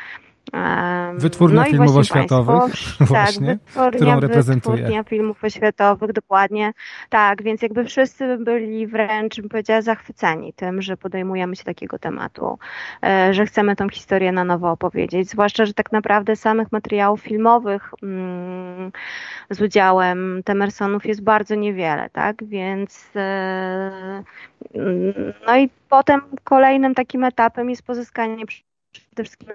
Wytwórnia 1.14 1.60
no 1.60 1.66
filmów 1.66 1.96
oświatowych, 1.96 2.74
właśnie, 3.00 3.58
tak, 3.74 3.94
którą 3.94 4.20
reprezentuje. 4.20 4.76
Wytwórnia 4.76 5.04
filmów 5.04 5.44
oświatowych, 5.44 6.12
dokładnie. 6.12 6.72
Tak, 7.08 7.42
więc 7.42 7.62
jakby 7.62 7.84
wszyscy 7.84 8.38
byli 8.38 8.86
wręcz, 8.86 9.40
bym 9.40 9.48
powiedziała, 9.48 9.82
zachwyceni 9.82 10.52
tym, 10.52 10.82
że 10.82 10.96
podejmujemy 10.96 11.56
się 11.56 11.64
takiego 11.64 11.98
tematu, 11.98 12.58
e, 13.02 13.34
że 13.34 13.46
chcemy 13.46 13.76
tą 13.76 13.88
historię 13.88 14.32
na 14.32 14.44
nowo 14.44 14.70
opowiedzieć. 14.70 15.30
Zwłaszcza, 15.30 15.66
że 15.66 15.74
tak 15.74 15.92
naprawdę 15.92 16.36
samych 16.36 16.72
materiałów 16.72 17.20
filmowych 17.20 17.90
mm, 18.02 18.92
z 19.50 19.60
udziałem 19.60 20.42
Temersonów 20.44 21.06
jest 21.06 21.22
bardzo 21.22 21.54
niewiele, 21.54 22.10
tak? 22.10 22.44
Więc 22.44 23.10
e, 23.16 24.22
no 25.46 25.56
i 25.56 25.70
potem 25.88 26.20
kolejnym 26.44 26.94
takim 26.94 27.24
etapem 27.24 27.70
jest 27.70 27.82
pozyskanie 27.82 28.44
przede 28.46 29.24
wszystkim 29.24 29.48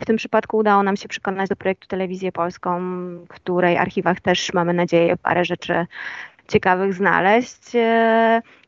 w 0.00 0.04
tym 0.06 0.16
przypadku 0.16 0.56
udało 0.56 0.82
nam 0.82 0.96
się 0.96 1.08
przekonać 1.08 1.48
do 1.48 1.56
projektu 1.56 1.88
Telewizję 1.88 2.32
Polską, 2.32 2.80
w 3.24 3.28
której 3.28 3.78
archiwach 3.78 4.20
też 4.20 4.52
mamy 4.52 4.72
nadzieję 4.72 5.16
parę 5.16 5.44
rzeczy 5.44 5.86
ciekawych 6.48 6.94
znaleźć. 6.94 7.72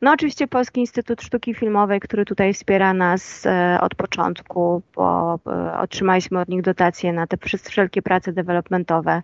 No 0.04 0.12
oczywiście 0.12 0.49
Polski 0.49 0.80
Instytut 0.80 1.23
Sztuki 1.23 1.54
Filmowej, 1.54 2.00
który 2.00 2.25
tutaj 2.25 2.54
wspiera 2.54 2.94
nas 2.94 3.46
e, 3.46 3.78
od 3.80 3.94
początku, 3.94 4.82
bo 4.94 5.38
e, 5.46 5.78
otrzymaliśmy 5.78 6.40
od 6.40 6.49
nich 6.49 6.62
dotacje 6.62 7.12
na 7.12 7.26
te 7.26 7.37
wszelkie 7.58 8.02
prace 8.02 8.32
developmentowe 8.32 9.23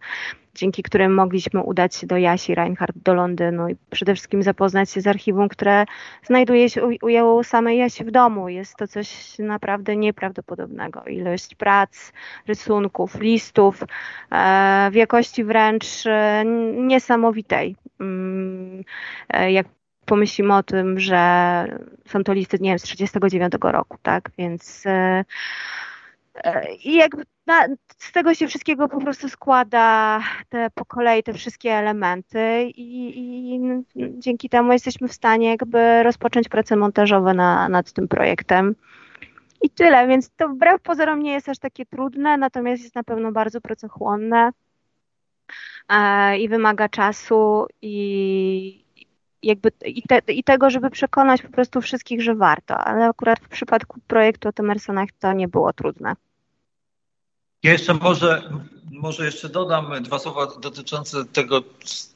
dzięki 0.55 0.83
którym 0.83 1.15
mogliśmy 1.15 1.63
udać 1.63 1.95
się 1.95 2.07
do 2.07 2.17
Jasi 2.17 2.55
Reinhardt 2.55 2.99
do 2.99 3.15
Londynu 3.15 3.69
i 3.69 3.77
przede 3.91 4.15
wszystkim 4.15 4.43
zapoznać 4.43 4.91
się 4.91 5.01
z 5.01 5.07
archiwum, 5.07 5.49
które 5.49 5.85
znajduje 6.23 6.71
się 6.71 6.87
u, 6.87 7.39
u 7.39 7.45
samej 7.45 7.79
Jasi 7.79 8.05
w 8.05 8.11
domu. 8.11 8.49
Jest 8.49 8.77
to 8.77 8.89
coś 8.89 9.39
naprawdę 9.39 9.97
nieprawdopodobnego. 9.97 11.05
Ilość 11.05 11.55
prac, 11.55 12.13
rysunków, 12.47 13.21
listów 13.21 13.83
e, 14.31 14.89
w 14.93 14.95
jakości 14.95 15.45
wręcz 15.45 16.07
e, 16.07 16.45
niesamowitej. 16.77 17.77
Mm, 18.01 18.83
jak 19.49 19.67
pomyślimy 20.11 20.57
o 20.57 20.62
tym, 20.62 21.00
że 21.00 21.19
są 22.07 22.25
to 22.25 22.33
listy, 22.33 22.59
nie 22.61 22.71
wiem, 22.71 22.79
z 22.79 22.83
1939 22.83 23.75
roku, 23.75 23.99
tak? 24.02 24.31
Więc 24.38 24.85
i 26.85 26.95
jakby 26.95 27.25
na, 27.47 27.67
z 27.99 28.12
tego 28.12 28.35
się 28.35 28.47
wszystkiego 28.49 28.88
po 28.88 29.00
prostu 29.00 29.29
składa 29.29 30.21
te 30.49 30.71
po 30.75 30.85
kolei 30.85 31.23
te 31.23 31.33
wszystkie 31.33 31.73
elementy 31.73 32.62
i, 32.62 33.19
i, 33.55 33.61
dzięki 34.19 34.49
temu 34.49 34.73
jesteśmy 34.73 35.09
w 35.09 35.12
stanie 35.12 35.49
jakby 35.49 36.02
rozpocząć 36.02 36.49
prace 36.49 36.76
montażowe 36.76 37.35
na, 37.35 37.69
nad 37.69 37.93
tym 37.93 38.09
projektem. 38.09 38.75
I 39.62 39.71
tyle, 39.71 40.07
więc 40.07 40.31
to 40.37 40.49
wbrew 40.49 40.83
pozorom 40.83 41.23
nie 41.23 41.33
jest 41.33 41.49
aż 41.49 41.59
takie 41.59 41.87
trudne, 41.87 42.37
natomiast 42.37 42.83
jest 42.83 42.95
na 42.95 43.05
pewno 43.05 43.33
bardzo 43.33 43.61
pracochłonne 43.61 44.50
e, 45.88 46.38
i 46.38 46.49
wymaga 46.49 46.88
czasu 46.88 47.67
i, 47.83 48.85
jakby 49.43 49.73
i, 49.85 50.03
te, 50.03 50.19
i, 50.29 50.45
tego, 50.45 50.71
żeby 50.71 50.91
przekonać 50.91 51.43
po 51.43 51.49
prostu 51.49 51.81
wszystkich, 51.81 52.23
że 52.23 52.35
warto, 52.35 52.79
ale 52.79 53.05
akurat 53.05 53.41
w 53.41 53.49
przypadku 53.49 54.01
projektu 54.07 54.49
o 54.49 54.53
Temersonach 54.53 55.09
to 55.21 55.33
nie 55.33 55.49
było 55.49 55.73
trudne. 55.73 56.17
Ja 57.63 57.73
jeszcze 57.73 57.95
może, 57.95 58.43
może 58.91 59.25
jeszcze 59.25 59.49
dodam 59.49 60.03
dwa 60.03 60.19
słowa 60.19 60.47
dotyczące 60.61 61.25
tego, 61.25 61.63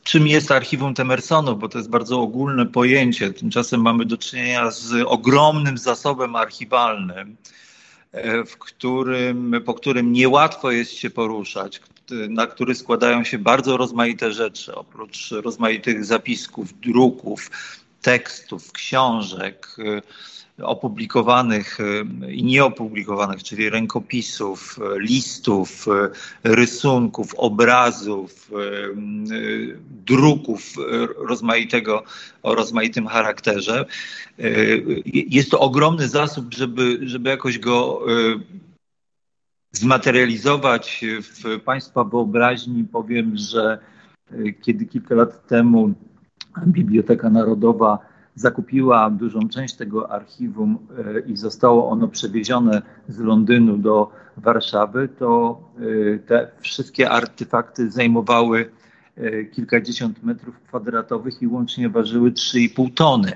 czym 0.03 0.27
jest 0.27 0.51
archiwum 0.51 0.95
Temersonów, 0.95 1.59
bo 1.59 1.69
to 1.69 1.79
jest 1.79 1.91
bardzo 1.91 2.21
ogólne 2.21 2.67
pojęcie. 2.67 3.33
Tymczasem 3.33 3.83
mamy 3.83 4.05
do 4.05 4.19
czynienia 4.19 4.71
z 4.71 4.93
ogromnym 5.07 5.79
zasobem 5.79 6.37
archiwalnym, 6.37 7.37
e, 8.13 8.45
w 8.45 8.59
którym, 8.59 9.63
po 9.65 9.75
którym 9.75 10.13
niełatwo 10.13 10.71
jest 10.71 10.93
się 10.93 11.11
poruszać, 11.11 11.81
na 12.29 12.47
który 12.47 12.75
składają 12.75 13.25
się 13.25 13.39
bardzo 13.39 13.77
rozmaite 13.77 14.33
rzeczy, 14.33 14.75
oprócz 14.75 15.31
rozmaitych 15.31 16.05
zapisków, 16.05 16.81
druków, 16.81 17.51
tekstów, 18.03 18.73
książek 18.73 19.77
opublikowanych 20.63 21.79
i 22.29 22.45
nieopublikowanych, 22.45 23.43
czyli 23.43 23.71
rękopisów, 23.71 24.79
listów, 24.97 25.87
rysunków, 26.45 27.35
obrazów, 27.35 28.51
druków 30.07 30.63
rozmaitego, 31.17 32.03
o 32.43 32.55
rozmaitym 32.55 33.07
charakterze. 33.07 33.85
Jest 35.07 35.51
to 35.51 35.61
ogromny 35.61 36.09
zasób, 36.09 36.55
żeby, 36.55 36.99
żeby 37.03 37.31
jakoś 37.31 37.59
go 37.59 38.01
zmaterializować 39.75 41.05
w 41.23 41.61
Państwa 41.61 42.05
wyobraźni. 42.05 42.85
Powiem, 42.85 43.37
że 43.37 43.79
kiedy 44.63 44.87
kilka 44.87 45.15
lat 45.15 45.47
temu 45.47 45.95
Biblioteka 46.67 47.31
Narodowa 47.31 47.99
zakupiła 48.35 49.11
dużą 49.11 49.49
część 49.49 49.75
tego 49.75 50.13
archiwum 50.13 50.79
e, 50.99 51.21
i 51.21 51.37
zostało 51.37 51.91
ono 51.91 52.09
przewiezione 52.09 52.83
z 53.09 53.19
Londynu 53.19 53.79
do 53.79 54.11
Warszawy, 54.37 55.09
to 55.19 55.61
e, 56.15 56.19
te 56.19 56.51
wszystkie 56.61 57.11
artefakty 57.11 57.91
zajmowały 57.91 58.71
e, 59.17 59.45
kilkadziesiąt 59.45 60.23
metrów 60.23 60.61
kwadratowych 60.61 61.43
i 61.43 61.47
łącznie 61.47 61.89
ważyły 61.89 62.31
3,5 62.31 62.95
tony. 62.95 63.33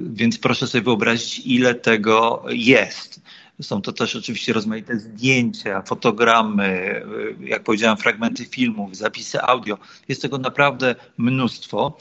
Więc 0.00 0.38
proszę 0.38 0.66
sobie 0.66 0.84
wyobrazić, 0.84 1.46
ile 1.46 1.74
tego 1.74 2.44
jest. 2.48 3.20
Są 3.60 3.82
to 3.82 3.92
też 3.92 4.16
oczywiście 4.16 4.52
rozmaite 4.52 4.98
zdjęcia, 4.98 5.82
fotogramy, 5.82 7.02
jak 7.40 7.62
powiedziałem, 7.62 7.96
fragmenty 7.96 8.44
filmów, 8.44 8.96
zapisy 8.96 9.42
audio. 9.42 9.78
Jest 10.08 10.22
tego 10.22 10.38
naprawdę 10.38 10.94
mnóstwo. 11.18 11.96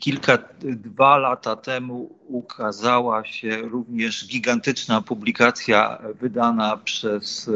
Kilka, 0.00 0.38
dwa 0.60 1.18
lata 1.18 1.56
temu 1.56 2.18
ukazała 2.26 3.24
się 3.24 3.56
również 3.56 4.26
gigantyczna 4.26 5.02
publikacja 5.02 5.98
wydana 6.20 6.76
przez 6.76 7.50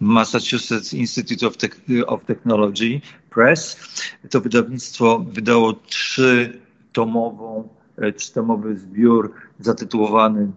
Massachusetts 0.00 0.94
Institute 0.94 1.46
of, 1.46 1.54
of 2.06 2.24
Technology 2.24 3.00
Press. 3.30 3.76
To 4.30 4.40
wydawnictwo 4.40 5.18
wydało 5.18 5.72
trzytomową, 5.72 7.68
trzytomowy 8.16 8.78
zbiór 8.78 9.32
zatytułowany 9.58 10.50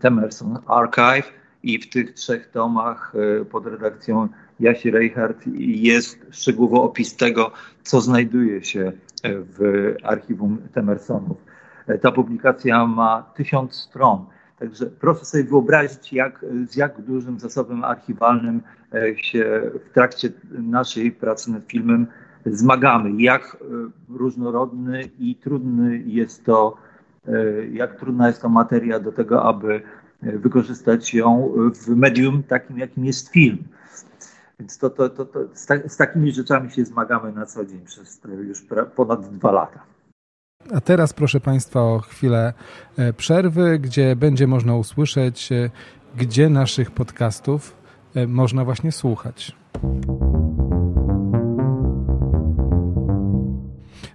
Temerson 0.00 0.58
Archive 0.66 1.32
i 1.62 1.78
w 1.78 1.90
tych 1.90 2.14
trzech 2.14 2.50
tomach 2.50 3.12
e, 3.40 3.44
pod 3.44 3.66
redakcją 3.66 4.28
Jasi 4.60 4.90
Reichert 4.90 5.44
jest 5.56 6.26
szczegółowo 6.30 6.82
opis 6.82 7.16
tego, 7.16 7.50
co 7.82 8.00
znajduje 8.00 8.64
się 8.64 8.92
w 9.24 9.94
archiwum 10.02 10.58
Temersonów. 10.74 11.36
E, 11.86 11.98
ta 11.98 12.12
publikacja 12.12 12.86
ma 12.86 13.22
tysiąc 13.36 13.74
stron, 13.74 14.24
także 14.58 14.86
proszę 14.86 15.24
sobie 15.24 15.44
wyobrazić, 15.44 16.12
jak, 16.12 16.44
z 16.68 16.76
jak 16.76 17.02
dużym 17.02 17.40
zasobem 17.40 17.84
archiwalnym 17.84 18.62
się 19.16 19.62
w 19.86 19.94
trakcie 19.94 20.28
naszej 20.50 21.12
pracy 21.12 21.50
nad 21.50 21.64
filmem 21.66 22.06
zmagamy, 22.46 23.22
jak 23.22 23.56
różnorodny 24.08 25.02
i 25.18 25.36
trudny 25.36 26.02
jest 26.06 26.44
to 26.44 26.76
E, 26.93 26.93
jak 27.72 27.98
trudna 27.98 28.26
jest 28.26 28.42
to 28.42 28.48
materia 28.48 29.00
do 29.00 29.12
tego, 29.12 29.42
aby 29.42 29.82
e, 30.22 30.38
wykorzystać 30.38 31.14
ją 31.14 31.52
w 31.74 31.88
medium 31.88 32.42
takim, 32.42 32.78
jakim 32.78 33.04
jest 33.04 33.28
film. 33.28 33.58
Więc 34.60 34.78
to, 34.78 34.90
to, 34.90 35.08
to, 35.08 35.24
to 35.24 35.40
z, 35.54 35.66
ta, 35.66 35.74
z, 35.88 35.96
takimi 35.96 36.32
rzeczami 36.32 36.70
się 36.70 36.84
zmagamy 36.84 37.32
na 37.32 37.46
co 37.46 37.64
dzień 37.64 37.80
przez 37.80 38.20
już 38.48 38.64
ponad 38.96 39.28
dwa 39.28 39.52
lata. 39.52 39.80
A 40.74 40.80
teraz 40.80 41.12
proszę 41.12 41.40
Państwa 41.40 41.80
o 41.80 41.98
chwilę 41.98 42.52
e, 42.96 43.12
przerwy, 43.12 43.78
gdzie 43.78 44.16
będzie 44.16 44.46
można 44.46 44.76
usłyszeć, 44.76 45.50
gdzie 46.16 46.48
naszych 46.48 46.90
podcastów 46.90 47.76
można 48.26 48.64
właśnie 48.64 48.92
słuchać. 48.92 49.56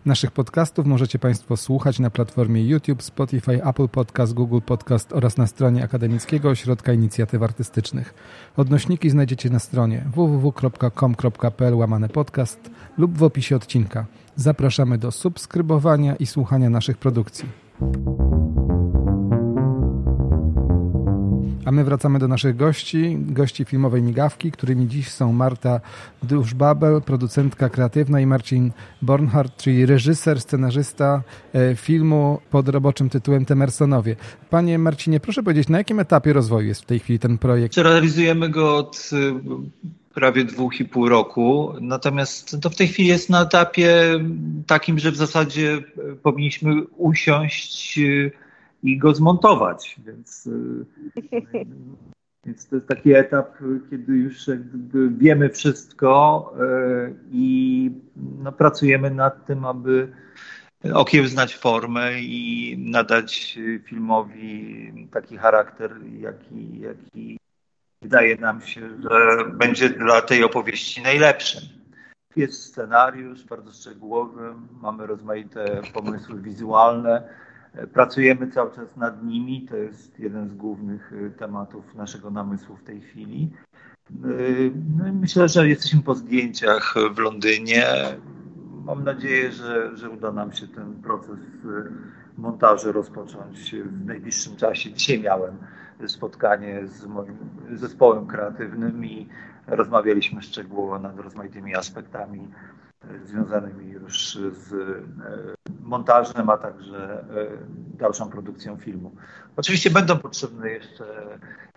Naszych 0.09 0.31
podcastów 0.31 0.85
możecie 0.85 1.19
Państwo 1.19 1.57
słuchać 1.57 1.99
na 1.99 2.09
platformie 2.09 2.67
YouTube, 2.67 3.03
Spotify, 3.03 3.65
Apple 3.65 3.87
Podcast, 3.87 4.33
Google 4.33 4.59
Podcast 4.65 5.13
oraz 5.13 5.37
na 5.37 5.47
stronie 5.47 5.83
Akademickiego 5.83 6.49
Ośrodka 6.49 6.93
Inicjatyw 6.93 7.43
Artystycznych. 7.43 8.13
Odnośniki 8.57 9.09
znajdziecie 9.09 9.49
na 9.49 9.59
stronie 9.59 10.05
www.com.pl 10.15 11.75
łamane 11.75 12.09
podcast 12.09 12.69
lub 12.97 13.17
w 13.17 13.23
opisie 13.23 13.55
odcinka. 13.55 14.05
Zapraszamy 14.35 14.97
do 14.97 15.11
subskrybowania 15.11 16.15
i 16.15 16.25
słuchania 16.25 16.69
naszych 16.69 16.97
produkcji. 16.97 17.49
A 21.69 21.71
my 21.71 21.83
wracamy 21.83 22.19
do 22.19 22.27
naszych 22.27 22.55
gości, 22.55 23.17
gości 23.19 23.65
filmowej 23.65 24.01
migawki, 24.01 24.51
którymi 24.51 24.87
dziś 24.87 25.09
są 25.09 25.33
Marta 25.33 25.81
Duszbabel, 26.23 27.01
producentka 27.01 27.69
kreatywna 27.69 28.19
i 28.19 28.25
Marcin 28.25 28.71
Bornhardt, 29.01 29.57
czyli 29.57 29.85
reżyser, 29.85 30.41
scenarzysta 30.41 31.23
e, 31.53 31.75
filmu 31.75 32.39
pod 32.51 32.69
roboczym 32.69 33.09
tytułem 33.09 33.45
Temersonowie. 33.45 34.15
Panie 34.49 34.79
Marcinie, 34.79 35.19
proszę 35.19 35.43
powiedzieć, 35.43 35.69
na 35.69 35.77
jakim 35.77 35.99
etapie 35.99 36.33
rozwoju 36.33 36.67
jest 36.67 36.81
w 36.81 36.85
tej 36.85 36.99
chwili 36.99 37.19
ten 37.19 37.37
projekt? 37.37 37.77
Realizujemy 37.77 38.49
go 38.49 38.77
od 38.77 39.09
y, 39.13 39.33
prawie 40.13 40.45
dwóch 40.45 40.79
i 40.79 40.85
pół 40.85 41.09
roku. 41.09 41.73
Natomiast 41.81 42.61
to 42.61 42.69
w 42.69 42.75
tej 42.75 42.87
chwili 42.87 43.09
jest 43.09 43.29
na 43.29 43.41
etapie 43.41 44.19
takim, 44.67 44.99
że 44.99 45.11
w 45.11 45.15
zasadzie 45.15 45.77
powinniśmy 46.23 46.83
usiąść 46.97 47.99
y, 47.99 48.31
i 48.83 48.97
go 48.97 49.15
zmontować. 49.15 49.99
Więc, 50.05 50.47
y, 50.47 50.85
więc 52.45 52.67
to 52.67 52.75
jest 52.75 52.87
taki 52.87 53.13
etap, 53.13 53.57
kiedy 53.89 54.13
już 54.13 54.49
wiemy 55.17 55.49
wszystko 55.49 56.53
y, 56.59 57.15
i 57.31 57.91
no, 58.15 58.51
pracujemy 58.51 59.11
nad 59.11 59.45
tym, 59.45 59.65
aby 59.65 60.11
okiełznać 60.93 61.55
formę 61.55 62.21
i 62.21 62.75
nadać 62.79 63.59
filmowi 63.83 64.93
taki 65.11 65.37
charakter, 65.37 65.95
jaki, 66.19 66.79
jaki 66.79 67.39
wydaje 68.01 68.35
nam 68.35 68.61
się, 68.61 68.89
że 69.01 69.45
będzie 69.53 69.89
dla 69.89 70.21
tej 70.21 70.43
opowieści 70.43 71.01
najlepszym. 71.01 71.61
Jest 72.35 72.63
scenariusz 72.63 73.43
bardzo 73.43 73.71
szczegółowy, 73.71 74.53
mamy 74.81 75.07
rozmaite 75.07 75.81
pomysły 75.93 76.41
wizualne 76.41 77.29
Pracujemy 77.93 78.51
cały 78.51 78.75
czas 78.75 78.97
nad 78.97 79.23
nimi. 79.23 79.61
To 79.69 79.77
jest 79.77 80.19
jeden 80.19 80.49
z 80.49 80.53
głównych 80.53 81.13
y, 81.13 81.31
tematów 81.37 81.95
naszego 81.95 82.31
namysłu 82.31 82.75
w 82.75 82.83
tej 82.83 83.01
chwili. 83.01 83.49
Y, 84.25 84.71
no 84.97 85.13
myślę, 85.13 85.49
że 85.49 85.69
jesteśmy 85.69 86.01
po 86.01 86.15
zdjęciach 86.15 86.95
w 87.15 87.19
Londynie. 87.19 87.85
Mam 88.85 89.03
nadzieję, 89.03 89.51
że, 89.51 89.97
że 89.97 90.09
uda 90.09 90.31
nam 90.31 90.53
się 90.53 90.67
ten 90.67 90.93
proces 90.93 91.39
y, 91.65 91.91
montażu 92.37 92.91
rozpocząć 92.91 93.75
w 93.75 94.05
najbliższym 94.05 94.55
czasie. 94.55 94.93
Dzisiaj 94.93 95.19
miałem 95.19 95.57
spotkanie 96.07 96.87
z 96.87 97.05
moim 97.05 97.37
zespołem 97.73 98.27
kreatywnym 98.27 99.05
i 99.05 99.27
rozmawialiśmy 99.67 100.41
szczegółowo 100.41 100.99
nad 100.99 101.19
rozmaitymi 101.19 101.75
aspektami 101.75 102.47
związanymi 103.25 103.91
już 103.91 104.37
z 104.51 104.75
montażem, 105.83 106.49
a 106.49 106.57
także 106.57 107.23
e, 107.23 107.97
dalszą 107.97 108.29
produkcją 108.29 108.77
filmu. 108.77 109.15
Oczywiście 109.55 109.89
będą 109.89 110.17
potrzebne 110.17 110.69
jeszcze 110.69 111.03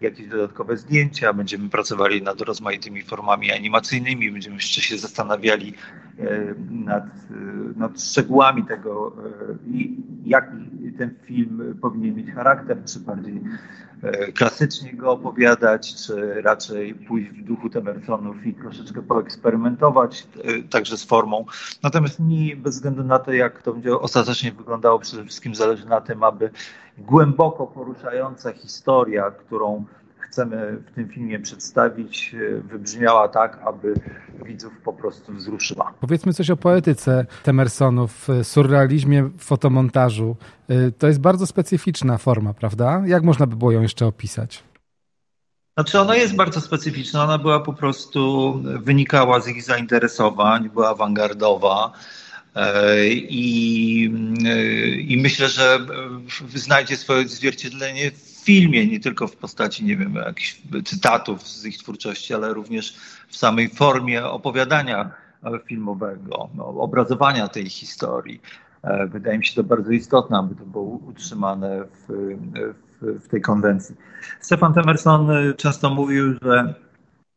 jakieś 0.00 0.28
dodatkowe 0.28 0.76
zdjęcia, 0.76 1.32
będziemy 1.32 1.68
pracowali 1.68 2.22
nad 2.22 2.40
rozmaitymi 2.40 3.02
formami 3.02 3.52
animacyjnymi, 3.52 4.32
będziemy 4.32 4.56
jeszcze 4.56 4.80
się 4.80 4.98
zastanawiali 4.98 5.74
e, 6.18 6.24
nad, 6.70 7.04
e, 7.04 7.78
nad 7.78 8.00
szczegółami 8.00 8.64
tego, 8.64 9.16
jaki 10.24 10.92
ten 10.98 11.14
film 11.24 11.78
powinien 11.80 12.14
mieć 12.14 12.30
charakter, 12.30 12.85
czy 12.85 13.00
bardziej 13.00 13.40
E, 14.02 14.32
klasycznie 14.32 14.94
go 14.94 15.12
opowiadać, 15.12 15.94
czy 15.94 16.42
raczej 16.42 16.94
pójść 16.94 17.30
w 17.30 17.44
duchu 17.44 17.70
Temersonów 17.70 18.46
i 18.46 18.54
troszeczkę 18.54 19.02
poeksperymentować. 19.02 20.26
E, 20.44 20.62
także 20.62 20.96
z 20.96 21.06
formą. 21.12 21.44
Natomiast 21.83 22.20
mi 22.20 22.57
bez 22.57 22.75
względu 22.75 23.05
na 23.05 23.18
to, 23.18 23.33
jak 23.33 23.62
to 23.62 23.72
będzie 23.72 23.98
ostatecznie 23.98 24.53
wyglądało, 24.53 24.98
przede 24.98 25.25
wszystkim 25.25 25.55
zależy 25.55 25.87
na 25.87 26.01
tym, 26.01 26.22
aby 26.22 26.51
głęboko 26.98 27.66
poruszająca 27.66 28.53
historia, 28.53 29.31
którą 29.31 29.85
chcemy 30.18 30.83
w 30.87 30.94
tym 30.94 31.09
filmie 31.09 31.40
przedstawić, 31.40 32.35
e, 32.35 32.61
wybrzmiała 32.61 33.29
tak, 33.29 33.59
aby 33.64 33.94
widzów 34.44 34.72
po 34.85 34.92
prostu 34.92 35.33
wzruszyła. 35.33 35.92
Powiedzmy 36.01 36.33
coś 36.33 36.51
o 36.51 36.57
poetyce 36.57 37.27
Temersonów, 37.42 38.29
surrealizmie 38.42 39.31
fotomontażu. 39.38 40.37
E, 40.68 40.90
to 40.90 41.07
jest 41.07 41.20
bardzo 41.20 41.46
specyficzna 41.46 42.18
forma, 42.18 42.55
prawda? 42.55 43.03
Jak 43.07 43.22
można 43.22 43.46
by 43.46 43.57
było 43.57 43.72
ją 43.72 43.83
jeszcze 43.83 44.07
opisać? 44.07 44.71
Znaczy 45.74 46.00
ona 46.00 46.16
jest 46.16 46.37
bardzo 46.37 46.61
specyficzna, 46.61 47.24
ona 47.24 47.38
była 47.38 47.61
po 47.61 47.72
prostu, 47.72 48.52
wynikała 48.62 49.40
z 49.40 49.48
ich 49.48 49.62
zainteresowań, 49.62 50.70
była 50.70 50.90
awangardowa, 50.90 51.92
I, 53.28 54.04
I 55.08 55.18
myślę, 55.22 55.48
że 55.48 55.87
znajdzie 56.54 56.96
swoje 56.96 57.20
odzwierciedlenie 57.20 58.11
w 58.11 58.44
filmie, 58.44 58.87
nie 58.87 59.00
tylko 59.00 59.28
w 59.28 59.37
postaci, 59.37 59.85
nie 59.85 59.96
wiem, 59.96 60.14
jakichś 60.14 60.62
cytatów 60.85 61.48
z 61.48 61.66
ich 61.66 61.78
twórczości, 61.78 62.35
ale 62.35 62.54
również 62.54 62.96
w 63.28 63.37
samej 63.37 63.68
formie 63.68 64.26
opowiadania 64.26 65.11
filmowego, 65.66 66.50
obrazowania 66.58 67.48
tej 67.48 67.68
historii. 67.68 68.40
E, 68.82 69.06
wydaje 69.06 69.38
mi 69.38 69.46
się 69.46 69.54
to 69.54 69.64
bardzo 69.64 69.90
istotne, 69.90 70.38
aby 70.38 70.54
to 70.54 70.64
było 70.64 70.85
utrzymane 70.85 71.85
w, 71.85 72.06
w, 72.08 72.91
w 73.02 73.28
tej 73.28 73.40
konwencji. 73.40 73.96
Stefan 74.40 74.74
Temerson 74.74 75.30
e, 75.30 75.54
często 75.54 75.90
mówił, 75.90 76.34
że 76.42 76.74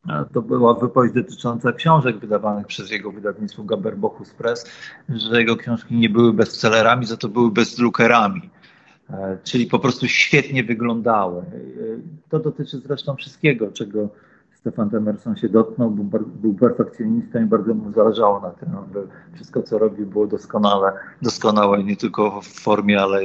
e, 0.10 0.26
to 0.34 0.42
była 0.42 0.74
wypowiedź 0.74 1.14
dotycząca 1.14 1.72
książek 1.72 2.18
wydawanych 2.18 2.68
przez 2.68 2.92
jego 2.92 3.12
wydawnictwo 3.12 3.64
Gaberbochus 3.64 4.34
Press, 4.34 4.66
że 5.10 5.40
jego 5.40 5.56
książki 5.56 5.96
nie 5.96 6.10
były 6.10 6.34
bestsellerami, 6.34 7.06
za 7.06 7.18
to 7.18 7.30
były 7.30 7.52
bezlukerami. 7.52 8.50
Czyli 9.44 9.66
po 9.66 9.80
prostu 9.80 10.08
świetnie 10.08 10.64
wyglądały. 10.64 11.44
To 12.30 12.40
dotyczy 12.40 12.80
zresztą 12.80 13.16
wszystkiego, 13.16 13.72
czego 13.72 14.10
Stefan 14.66 14.90
Temerson 14.90 15.36
się 15.36 15.50
dotknął, 15.50 15.92
był, 15.92 16.20
był 16.36 16.54
perfekcjonistą 16.54 17.42
i 17.42 17.46
bardzo 17.46 17.74
mu 17.74 17.92
zależało 17.92 18.40
na 18.40 18.50
tym, 18.50 18.76
aby 18.78 19.08
wszystko, 19.34 19.64
co 19.64 19.78
robił, 19.78 20.06
było 20.06 20.28
doskonale, 20.28 20.92
doskonałe 21.22 21.84
nie 21.84 21.96
tylko 21.96 22.42
w 22.42 22.48
formie, 22.48 23.02
ale, 23.02 23.20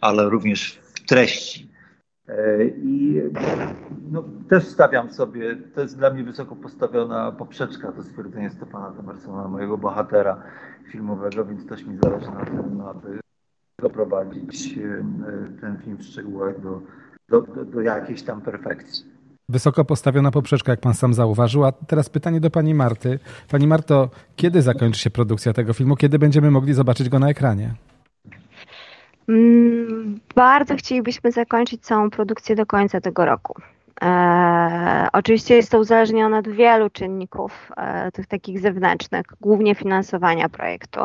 ale 0.00 0.28
również 0.28 0.80
w 0.94 1.00
treści. 1.06 1.73
E, 2.28 2.64
I 2.64 3.22
no, 4.10 4.24
też 4.48 4.68
stawiam 4.68 5.10
sobie, 5.10 5.56
to 5.74 5.80
jest 5.80 5.98
dla 5.98 6.10
mnie 6.10 6.24
wysoko 6.24 6.56
postawiona 6.56 7.32
poprzeczka, 7.32 7.92
to 7.92 8.02
stwierdzenie 8.02 8.50
Stefana 8.50 8.90
Temersona, 8.90 9.48
mojego 9.48 9.78
bohatera 9.78 10.42
filmowego, 10.90 11.44
więc 11.44 11.66
też 11.66 11.84
mi 11.84 11.98
zależy 12.02 12.30
na 12.30 12.44
tym, 12.44 12.80
aby 12.80 13.20
doprowadzić 13.78 14.78
e, 14.78 15.60
ten 15.60 15.78
film 15.84 15.96
w 15.96 16.02
szczegółach 16.02 16.60
do, 16.60 16.80
do, 17.28 17.64
do 17.64 17.80
jakiejś 17.80 18.22
tam 18.22 18.40
perfekcji. 18.40 19.14
Wysoko 19.48 19.84
postawiona 19.84 20.30
poprzeczka, 20.30 20.72
jak 20.72 20.80
pan 20.80 20.94
sam 20.94 21.14
zauważył. 21.14 21.64
A 21.64 21.72
teraz 21.72 22.08
pytanie 22.08 22.40
do 22.40 22.50
pani 22.50 22.74
Marty. 22.74 23.18
Pani 23.50 23.66
Marto, 23.66 24.10
kiedy 24.36 24.62
zakończy 24.62 25.00
się 25.00 25.10
produkcja 25.10 25.52
tego 25.52 25.72
filmu? 25.72 25.96
Kiedy 25.96 26.18
będziemy 26.18 26.50
mogli 26.50 26.74
zobaczyć 26.74 27.08
go 27.08 27.18
na 27.18 27.28
ekranie? 27.28 27.74
Mm, 29.28 30.20
bardzo 30.34 30.76
chcielibyśmy 30.76 31.32
zakończyć 31.32 31.82
całą 31.82 32.10
produkcję 32.10 32.56
do 32.56 32.66
końca 32.66 33.00
tego 33.00 33.24
roku. 33.24 33.54
E, 34.02 35.08
oczywiście 35.12 35.56
jest 35.56 35.70
to 35.70 35.78
uzależnione 35.78 36.38
od 36.38 36.48
wielu 36.48 36.90
czynników, 36.90 37.72
e, 37.76 38.12
tych 38.12 38.26
takich 38.26 38.60
zewnętrznych, 38.60 39.26
głównie 39.40 39.74
finansowania 39.74 40.48
projektu 40.48 41.00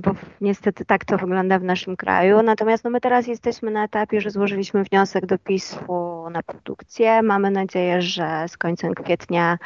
bo 0.00 0.14
niestety 0.40 0.84
tak 0.84 1.04
to 1.04 1.18
wygląda 1.18 1.58
w 1.58 1.64
naszym 1.64 1.96
kraju. 1.96 2.42
Natomiast 2.42 2.84
no 2.84 2.90
my 2.90 3.00
teraz 3.00 3.26
jesteśmy 3.26 3.70
na 3.70 3.84
etapie, 3.84 4.20
że 4.20 4.30
złożyliśmy 4.30 4.84
wniosek 4.84 5.26
do 5.26 5.38
PiSu 5.38 6.24
na 6.30 6.42
produkcję. 6.42 7.22
Mamy 7.22 7.50
nadzieję, 7.50 8.02
że 8.02 8.44
z 8.48 8.56
końcem 8.56 8.94
kwietnia 8.94 9.58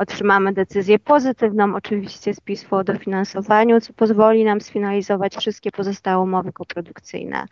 otrzymamy 0.00 0.52
decyzję 0.52 0.98
pozytywną, 0.98 1.74
oczywiście 1.74 2.34
z 2.34 2.40
PiSu 2.40 2.76
o 2.76 2.84
dofinansowaniu, 2.84 3.80
co 3.80 3.92
pozwoli 3.92 4.44
nam 4.44 4.60
sfinalizować 4.60 5.36
wszystkie 5.36 5.70
pozostałe 5.70 6.22
umowy 6.22 6.52
koprodukcyjne. 6.52 7.46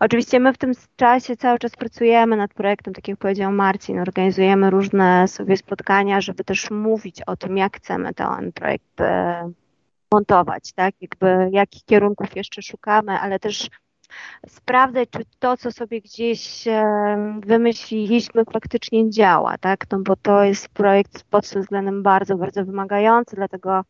Oczywiście 0.00 0.40
my 0.40 0.52
w 0.52 0.58
tym 0.58 0.72
czasie 0.96 1.36
cały 1.36 1.58
czas 1.58 1.76
pracujemy 1.76 2.36
nad 2.36 2.54
projektem, 2.54 2.94
tak 2.94 3.08
jak 3.08 3.18
powiedział 3.18 3.52
Marcin, 3.52 3.98
organizujemy 3.98 4.70
różne 4.70 5.28
sobie 5.28 5.56
spotkania, 5.56 6.20
żeby 6.20 6.44
też 6.44 6.70
mówić 6.70 7.22
o 7.22 7.36
tym, 7.36 7.56
jak 7.56 7.76
chcemy 7.76 8.14
ten 8.14 8.52
projekt 8.52 9.00
e, 9.00 9.50
montować, 10.12 10.72
tak? 10.72 10.94
Jakby 11.00 11.48
jakich 11.52 11.84
kierunków 11.84 12.36
jeszcze 12.36 12.62
szukamy, 12.62 13.12
ale 13.12 13.38
też 13.38 13.68
sprawdzać, 14.48 15.10
czy 15.10 15.20
to, 15.38 15.56
co 15.56 15.72
sobie 15.72 16.00
gdzieś 16.00 16.64
wymyśliliśmy, 17.40 18.44
faktycznie 18.52 19.10
działa, 19.10 19.58
tak? 19.58 19.86
No 19.90 19.98
bo 19.98 20.16
to 20.16 20.44
jest 20.44 20.68
projekt 20.68 21.24
pod 21.24 21.50
tym 21.50 21.62
względem 21.62 22.02
bardzo, 22.02 22.36
bardzo 22.36 22.64
wymagający, 22.64 23.36
dlatego 23.36 23.84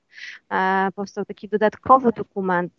e, 0.51 0.89
powstał 0.95 1.25
taki 1.25 1.49
dodatkowy 1.49 2.13
dokument, 2.13 2.73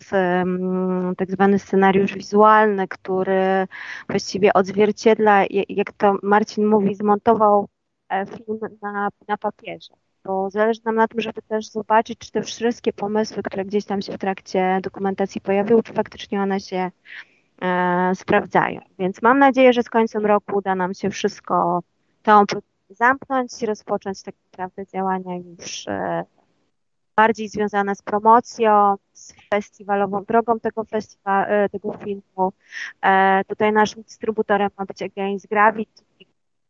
tak 1.17 1.31
zwany 1.31 1.59
scenariusz 1.59 2.13
wizualny, 2.13 2.87
który 2.87 3.67
właściwie 4.09 4.53
odzwierciedla, 4.53 5.43
jak 5.69 5.91
to 5.91 6.15
Marcin 6.23 6.65
mówi, 6.67 6.95
zmontował 6.95 7.67
e, 8.09 8.25
film 8.25 8.59
na, 8.81 9.09
na 9.27 9.37
papierze 9.37 9.93
bo 10.25 10.49
zależy 10.49 10.81
nam 10.85 10.95
na 10.95 11.07
tym, 11.07 11.21
żeby 11.21 11.41
też 11.41 11.67
zobaczyć, 11.67 12.19
czy 12.19 12.31
te 12.31 12.41
wszystkie 12.41 12.93
pomysły, 12.93 13.43
które 13.43 13.65
gdzieś 13.65 13.85
tam 13.85 14.01
się 14.01 14.13
w 14.13 14.17
trakcie 14.17 14.79
dokumentacji 14.83 15.41
pojawiły, 15.41 15.83
czy 15.83 15.93
faktycznie 15.93 16.41
one 16.41 16.59
się 16.59 16.91
e, 17.61 18.11
sprawdzają. 18.15 18.81
Więc 18.99 19.21
mam 19.21 19.39
nadzieję, 19.39 19.73
że 19.73 19.83
z 19.83 19.89
końcem 19.89 20.25
roku 20.25 20.57
uda 20.57 20.75
nam 20.75 20.93
się 20.93 21.09
wszystko 21.09 21.83
tą 22.23 22.43
zamknąć 22.89 23.63
i 23.63 23.65
rozpocząć 23.65 24.23
tak 24.23 24.35
naprawdę 24.51 24.85
działania 24.85 25.35
już 25.35 25.87
e, 25.87 26.23
bardziej 27.15 27.49
związane 27.49 27.95
z 27.95 28.01
promocją, 28.01 28.95
z 29.13 29.33
festiwalową 29.49 30.23
drogą 30.23 30.59
tego, 30.59 30.83
festiwal, 30.83 31.45
e, 31.47 31.69
tego 31.69 31.97
filmu. 31.97 32.53
E, 33.01 33.43
tutaj 33.47 33.73
naszym 33.73 34.03
dystrybutorem 34.03 34.69
ma 34.77 34.85
być 34.85 35.01
Against 35.01 35.47
Gravity, 35.47 36.03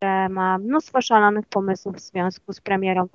które 0.02 0.30
ma 0.30 0.58
mnóstwo 0.58 1.02
szalonych 1.02 1.46
pomysłów 1.46 1.96
w 1.96 2.00
związku 2.00 2.54
z 2.54 2.62
premierą 2.62 3.08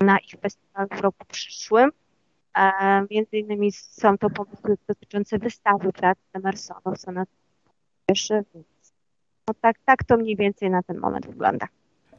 na 0.00 0.18
ich 0.18 0.40
festiwalu 0.40 0.88
w 0.88 1.00
roku 1.00 1.26
przyszłym. 1.28 1.90
E, 2.56 3.06
między 3.10 3.36
innymi 3.36 3.72
są 3.72 4.18
to 4.18 4.30
pomysły 4.30 4.76
dotyczące 4.88 5.38
wystawy 5.38 5.92
prac 5.92 6.18
Emersonów, 6.32 6.98
co 6.98 7.12
na 7.12 7.24
pierwszy, 8.06 8.44
więc 8.54 8.66
no 9.48 9.54
tak, 9.60 9.76
tak 9.84 10.04
to 10.04 10.16
mniej 10.16 10.36
więcej 10.36 10.70
na 10.70 10.82
ten 10.82 10.98
moment 10.98 11.26
wygląda. 11.26 11.66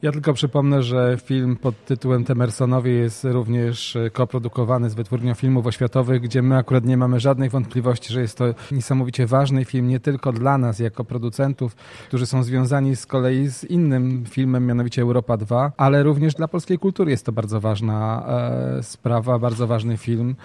Ja 0.02 0.12
tylko 0.12 0.34
przypomnę, 0.34 0.84
że 0.84 1.18
film 1.24 1.56
pod 1.56 1.86
tytułem 1.86 2.24
Temersonowie 2.24 2.92
jest 2.92 3.24
również 3.24 3.96
e, 3.96 4.10
koprodukowany 4.10 4.90
z 4.90 4.94
wytwórnią 4.94 5.34
filmów 5.34 5.68
oświatowych, 5.68 6.22
gdzie 6.22 6.42
my 6.42 6.58
akurat 6.58 6.86
nie 6.86 6.98
mamy 6.98 7.20
żadnej 7.20 7.50
wątpliwości, 7.50 8.14
że 8.14 8.22
jest 8.22 8.38
to 8.38 8.46
niesamowicie 8.72 9.26
ważny 9.26 9.66
film 9.66 9.88
nie 9.88 10.00
tylko 10.00 10.34
dla 10.34 10.58
nas 10.58 10.80
jako 10.80 11.04
producentów, 11.04 11.76
którzy 12.08 12.26
są 12.26 12.44
związani 12.44 12.96
z 12.96 13.06
kolei 13.06 13.48
z 13.48 13.64
innym 13.64 14.26
filmem, 14.30 14.66
mianowicie 14.66 15.02
Europa 15.02 15.38
2, 15.38 15.72
ale 15.78 16.04
również 16.04 16.34
dla 16.34 16.48
polskiej 16.48 16.80
kultury 16.80 17.12
jest 17.12 17.26
to 17.26 17.32
bardzo 17.32 17.60
ważna 17.60 18.26
e, 18.78 18.84
sprawa, 18.84 19.40
bardzo 19.40 19.68
ważny 19.68 19.98
film. 19.98 20.36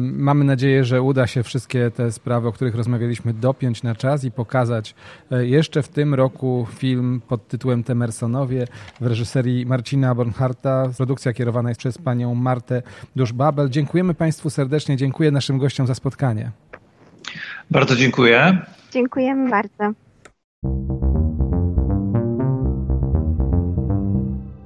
Mamy 0.00 0.44
nadzieję, 0.44 0.84
że 0.84 1.02
uda 1.02 1.26
się 1.26 1.42
wszystkie 1.42 1.90
te 1.90 2.12
sprawy, 2.12 2.48
o 2.48 2.52
których 2.52 2.74
rozmawialiśmy, 2.74 3.34
dopiąć 3.34 3.82
na 3.82 3.94
czas 3.94 4.24
i 4.24 4.30
pokazać 4.30 4.94
e, 5.30 5.46
jeszcze 5.46 5.82
w 5.82 5.88
tym 5.88 6.14
roku 6.14 6.66
film 6.74 7.20
pod 7.28 7.48
tytułem 7.48 7.84
Temersonowie 7.84 8.66
w 9.00 9.06
reżyserii 9.06 9.66
Marcina 9.66 10.14
Bornharta. 10.14 10.90
Produkcja 10.96 11.32
kierowana 11.32 11.68
jest 11.68 11.78
przez 11.78 11.98
panią 11.98 12.34
Martę 12.34 12.82
Dusz-Babel. 13.16 13.68
Dziękujemy 13.68 14.14
Państwu 14.14 14.50
serdecznie, 14.50 14.96
dziękuję 14.96 15.30
naszym 15.30 15.58
gościom 15.58 15.86
za 15.86 15.94
spotkanie. 15.94 16.50
Bardzo 17.70 17.96
dziękuję. 17.96 18.58
Dziękujemy 18.90 19.50
bardzo. 19.50 19.92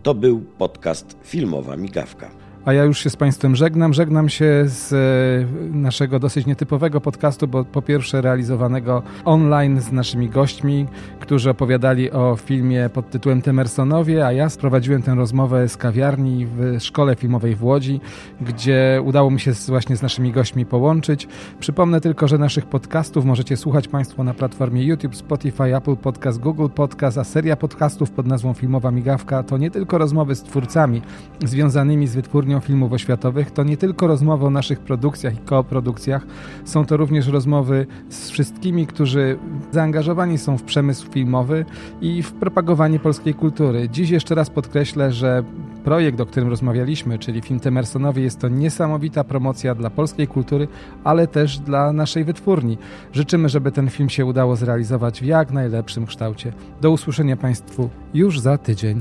To 0.02 0.14
był 0.14 0.40
podcast 0.58 1.16
Filmowa 1.24 1.76
Migawka. 1.76 2.41
A 2.64 2.72
ja 2.72 2.84
już 2.84 2.98
się 2.98 3.10
z 3.10 3.16
Państwem 3.16 3.56
żegnam. 3.56 3.94
Żegnam 3.94 4.28
się 4.28 4.64
z 4.66 4.92
e, 4.92 5.76
naszego 5.76 6.18
dosyć 6.18 6.46
nietypowego 6.46 7.00
podcastu, 7.00 7.48
bo 7.48 7.64
po 7.64 7.82
pierwsze 7.82 8.20
realizowanego 8.20 9.02
online 9.24 9.80
z 9.80 9.92
naszymi 9.92 10.28
gośćmi, 10.28 10.86
którzy 11.20 11.50
opowiadali 11.50 12.10
o 12.10 12.36
filmie 12.36 12.90
pod 12.94 13.10
tytułem 13.10 13.42
Temersonowie, 13.42 14.26
a 14.26 14.32
ja 14.32 14.48
sprowadziłem 14.48 15.02
tę 15.02 15.14
rozmowę 15.14 15.68
z 15.68 15.76
kawiarni 15.76 16.46
w 16.46 16.76
szkole 16.80 17.16
filmowej 17.16 17.54
w 17.54 17.64
Łodzi, 17.64 18.00
gdzie 18.40 19.02
udało 19.04 19.30
mi 19.30 19.40
się 19.40 19.52
właśnie 19.68 19.96
z 19.96 20.02
naszymi 20.02 20.32
gośćmi 20.32 20.66
połączyć. 20.66 21.28
Przypomnę 21.60 22.00
tylko, 22.00 22.28
że 22.28 22.38
naszych 22.38 22.66
podcastów 22.66 23.24
możecie 23.24 23.56
słuchać 23.56 23.88
Państwo 23.88 24.24
na 24.24 24.34
platformie 24.34 24.84
YouTube, 24.84 25.16
Spotify, 25.16 25.76
Apple 25.76 25.96
Podcast, 25.96 26.38
Google 26.38 26.68
Podcast, 26.74 27.18
a 27.18 27.24
seria 27.24 27.56
podcastów 27.56 28.10
pod 28.10 28.26
nazwą 28.26 28.52
Filmowa 28.54 28.90
Migawka 28.90 29.42
to 29.42 29.58
nie 29.58 29.70
tylko 29.70 29.98
rozmowy 29.98 30.34
z 30.34 30.42
twórcami 30.42 31.02
związanymi 31.44 32.06
z 32.06 32.14
wytwórnią 32.14 32.51
filmów 32.60 32.92
oświatowych 32.92 33.50
to 33.50 33.62
nie 33.62 33.76
tylko 33.76 34.06
rozmowy 34.06 34.46
o 34.46 34.50
naszych 34.50 34.80
produkcjach 34.80 35.34
i 35.34 35.38
koprodukcjach, 35.38 36.26
są 36.64 36.86
to 36.86 36.96
również 36.96 37.26
rozmowy 37.26 37.86
z 38.08 38.30
wszystkimi, 38.30 38.86
którzy 38.86 39.38
zaangażowani 39.72 40.38
są 40.38 40.58
w 40.58 40.62
przemysł 40.62 41.10
filmowy 41.10 41.64
i 42.00 42.22
w 42.22 42.32
propagowanie 42.32 42.98
polskiej 42.98 43.34
kultury. 43.34 43.88
Dziś 43.88 44.10
jeszcze 44.10 44.34
raz 44.34 44.50
podkreślę, 44.50 45.12
że 45.12 45.44
projekt, 45.84 46.20
o 46.20 46.26
którym 46.26 46.48
rozmawialiśmy, 46.48 47.18
czyli 47.18 47.40
film 47.40 47.60
Temersonowy, 47.60 48.20
jest 48.20 48.38
to 48.38 48.48
niesamowita 48.48 49.24
promocja 49.24 49.74
dla 49.74 49.90
polskiej 49.90 50.28
kultury, 50.28 50.68
ale 51.04 51.26
też 51.26 51.58
dla 51.58 51.92
naszej 51.92 52.24
wytwórni. 52.24 52.78
Życzymy, 53.12 53.48
żeby 53.48 53.72
ten 53.72 53.90
film 53.90 54.08
się 54.08 54.24
udało 54.24 54.56
zrealizować 54.56 55.20
w 55.20 55.24
jak 55.24 55.52
najlepszym 55.52 56.06
kształcie. 56.06 56.52
Do 56.80 56.90
usłyszenia 56.90 57.36
Państwu 57.36 57.90
już 58.14 58.40
za 58.40 58.58
tydzień. 58.58 59.00